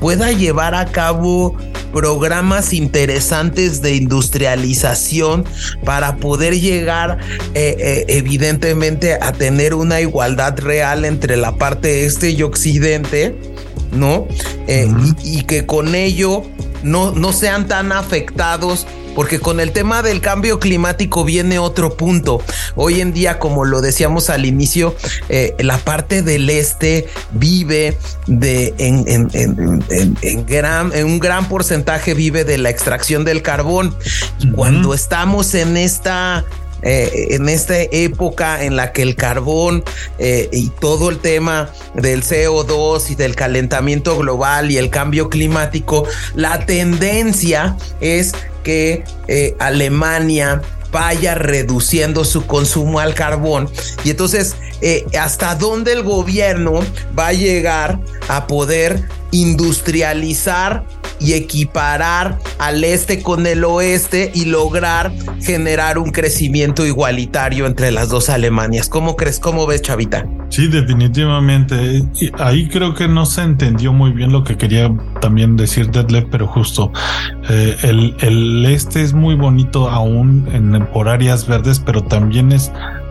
pueda 0.00 0.32
llevar 0.32 0.74
a 0.74 0.86
cabo 0.86 1.56
programas 1.92 2.72
interesantes 2.72 3.80
de 3.80 3.96
industrialización 3.96 5.44
para 5.84 6.16
poder 6.16 6.58
llegar 6.58 7.18
eh, 7.54 8.04
evidentemente 8.08 9.14
a 9.14 9.32
tener 9.32 9.74
una 9.74 10.00
igualdad 10.00 10.58
real 10.58 11.04
entre 11.04 11.36
la 11.36 11.56
parte 11.56 12.04
este 12.04 12.30
y 12.30 12.42
occidente 12.42 13.36
¿no? 13.94 14.26
Eh, 14.66 14.88
y, 15.22 15.42
que 15.42 15.66
con 15.66 15.94
ello 15.94 16.42
no, 16.82 17.12
no 17.12 17.32
sean 17.32 17.66
tan 17.66 17.92
afectados 17.92 18.86
porque 19.14 19.40
con 19.40 19.60
el 19.60 19.72
tema 19.72 20.02
del 20.02 20.20
cambio 20.20 20.58
climático 20.58 21.24
viene 21.24 21.58
otro 21.58 21.96
punto. 21.96 22.42
Hoy 22.74 23.00
en 23.00 23.12
día, 23.12 23.38
como 23.38 23.64
lo 23.64 23.80
decíamos 23.80 24.30
al 24.30 24.46
inicio, 24.46 24.94
eh, 25.28 25.54
la 25.58 25.78
parte 25.78 26.22
del 26.22 26.50
este 26.50 27.06
vive 27.32 27.96
de 28.26 28.74
en, 28.78 29.04
en, 29.32 30.46
gran, 30.46 30.92
en 30.92 31.06
un 31.06 31.18
gran 31.18 31.48
porcentaje 31.48 32.14
vive 32.14 32.44
de 32.44 32.58
la 32.58 32.70
extracción 32.70 33.24
del 33.24 33.42
carbón. 33.42 33.96
Cuando 34.54 34.94
estamos 34.94 35.54
en 35.54 35.76
esta 35.76 36.44
eh, 36.86 37.28
en 37.30 37.48
esta 37.48 37.80
época 37.80 38.62
en 38.62 38.76
la 38.76 38.92
que 38.92 39.00
el 39.00 39.16
carbón 39.16 39.82
eh, 40.18 40.50
y 40.52 40.68
todo 40.68 41.08
el 41.08 41.18
tema 41.18 41.70
del 41.94 42.22
CO2 42.22 43.10
y 43.10 43.14
del 43.14 43.34
calentamiento 43.34 44.18
global 44.18 44.70
y 44.70 44.76
el 44.76 44.90
cambio 44.90 45.30
climático, 45.30 46.06
la 46.34 46.66
tendencia 46.66 47.78
es 48.00 48.34
que 48.64 49.04
eh, 49.28 49.54
Alemania 49.60 50.60
vaya 50.90 51.36
reduciendo 51.36 52.24
su 52.24 52.46
consumo 52.46 52.98
al 52.98 53.14
carbón. 53.14 53.70
Y 54.02 54.10
entonces, 54.10 54.56
¿hasta 55.18 55.54
dónde 55.54 55.92
el 55.92 56.02
gobierno 56.02 56.80
va 57.16 57.28
a 57.28 57.32
llegar 57.32 58.00
a 58.28 58.46
poder 58.46 59.08
industrializar 59.34 60.84
y 61.18 61.32
equiparar 61.32 62.38
al 62.58 62.84
este 62.84 63.22
con 63.22 63.46
el 63.46 63.64
oeste 63.64 64.30
y 64.34 64.44
lograr 64.46 65.12
generar 65.42 65.98
un 65.98 66.10
crecimiento 66.10 66.86
igualitario 66.86 67.66
entre 67.66 67.90
las 67.90 68.08
dos 68.08 68.28
Alemanias. 68.30 68.88
¿Cómo 68.88 69.16
crees? 69.16 69.40
¿Cómo 69.40 69.66
ves, 69.66 69.82
Chavita? 69.82 70.26
Sí, 70.50 70.68
definitivamente. 70.68 72.04
Ahí 72.38 72.68
creo 72.68 72.94
que 72.94 73.08
no 73.08 73.26
se 73.26 73.42
entendió 73.42 73.92
muy 73.92 74.12
bien 74.12 74.30
lo 74.32 74.44
que 74.44 74.56
quería 74.56 74.94
también 75.20 75.56
decir 75.56 75.90
Detlef, 75.90 76.26
pero 76.30 76.46
justo 76.46 76.92
eh, 77.48 77.76
el, 77.82 78.14
el, 78.20 78.66
este 78.66 79.02
es 79.02 79.14
muy 79.14 79.34
bonito 79.34 79.90
aún 79.90 80.48
en, 80.52 80.86
por 80.92 81.08
áreas 81.08 81.46
verdes, 81.46 81.80
pero 81.80 82.02
también 82.02 82.52
es 82.52 82.70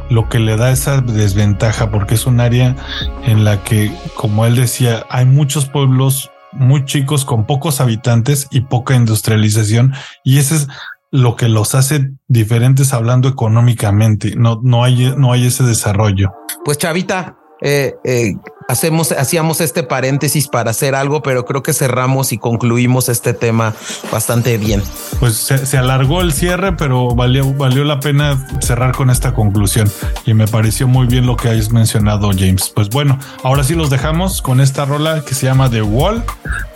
lo 0.09 0.29
que 0.29 0.39
le 0.39 0.57
da 0.57 0.71
esa 0.71 1.01
desventaja 1.01 1.91
porque 1.91 2.15
es 2.15 2.25
un 2.25 2.39
área 2.39 2.75
en 3.23 3.43
la 3.43 3.63
que, 3.63 3.91
como 4.15 4.45
él 4.45 4.55
decía, 4.55 5.05
hay 5.09 5.25
muchos 5.25 5.65
pueblos 5.65 6.31
muy 6.51 6.85
chicos 6.85 7.25
con 7.25 7.45
pocos 7.45 7.81
habitantes 7.81 8.47
y 8.51 8.61
poca 8.61 8.95
industrialización 8.95 9.93
y 10.23 10.37
ese 10.37 10.55
es 10.55 10.67
lo 11.11 11.35
que 11.35 11.47
los 11.47 11.75
hace 11.75 12.11
diferentes 12.27 12.91
hablando 12.91 13.29
económicamente. 13.29 14.35
No, 14.35 14.59
no 14.63 14.83
hay, 14.83 15.13
no 15.15 15.31
hay 15.31 15.45
ese 15.45 15.63
desarrollo. 15.63 16.33
Pues 16.65 16.79
Chavita, 16.79 17.37
eh, 17.61 17.93
eh, 18.03 18.33
hacemos, 18.67 19.11
hacíamos 19.11 19.61
este 19.61 19.83
paréntesis 19.83 20.47
para 20.47 20.71
hacer 20.71 20.95
algo, 20.95 21.21
pero 21.21 21.45
creo 21.45 21.63
que 21.63 21.73
cerramos 21.73 22.31
y 22.31 22.37
concluimos 22.37 23.09
este 23.09 23.33
tema 23.33 23.73
bastante 24.11 24.57
bien. 24.57 24.83
Pues 25.19 25.35
se, 25.35 25.77
alargó 25.77 26.21
el 26.21 26.33
cierre, 26.33 26.73
pero 26.73 27.15
valió, 27.15 27.53
valió 27.53 27.83
la 27.83 27.99
pena 27.99 28.47
cerrar 28.61 28.95
con 28.95 29.09
esta 29.09 29.33
conclusión 29.33 29.91
y 30.25 30.33
me 30.33 30.47
pareció 30.47 30.87
muy 30.87 31.07
bien 31.07 31.25
lo 31.25 31.35
que 31.35 31.49
hayas 31.49 31.71
mencionado, 31.71 32.29
James. 32.31 32.71
Pues 32.73 32.89
bueno, 32.89 33.17
ahora 33.43 33.63
sí 33.63 33.75
los 33.75 33.89
dejamos 33.89 34.41
con 34.41 34.61
esta 34.61 34.85
rola 34.85 35.23
que 35.25 35.35
se 35.35 35.45
llama 35.45 35.69
The 35.69 35.81
Wall, 35.81 36.23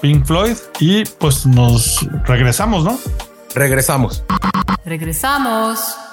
Pink 0.02 0.26
Floyd, 0.26 0.56
y 0.80 1.06
pues 1.06 1.46
nos 1.46 2.08
regresamos, 2.26 2.84
¿no? 2.84 2.98
Regresamos. 3.54 4.24
Regresamos. 4.86 6.07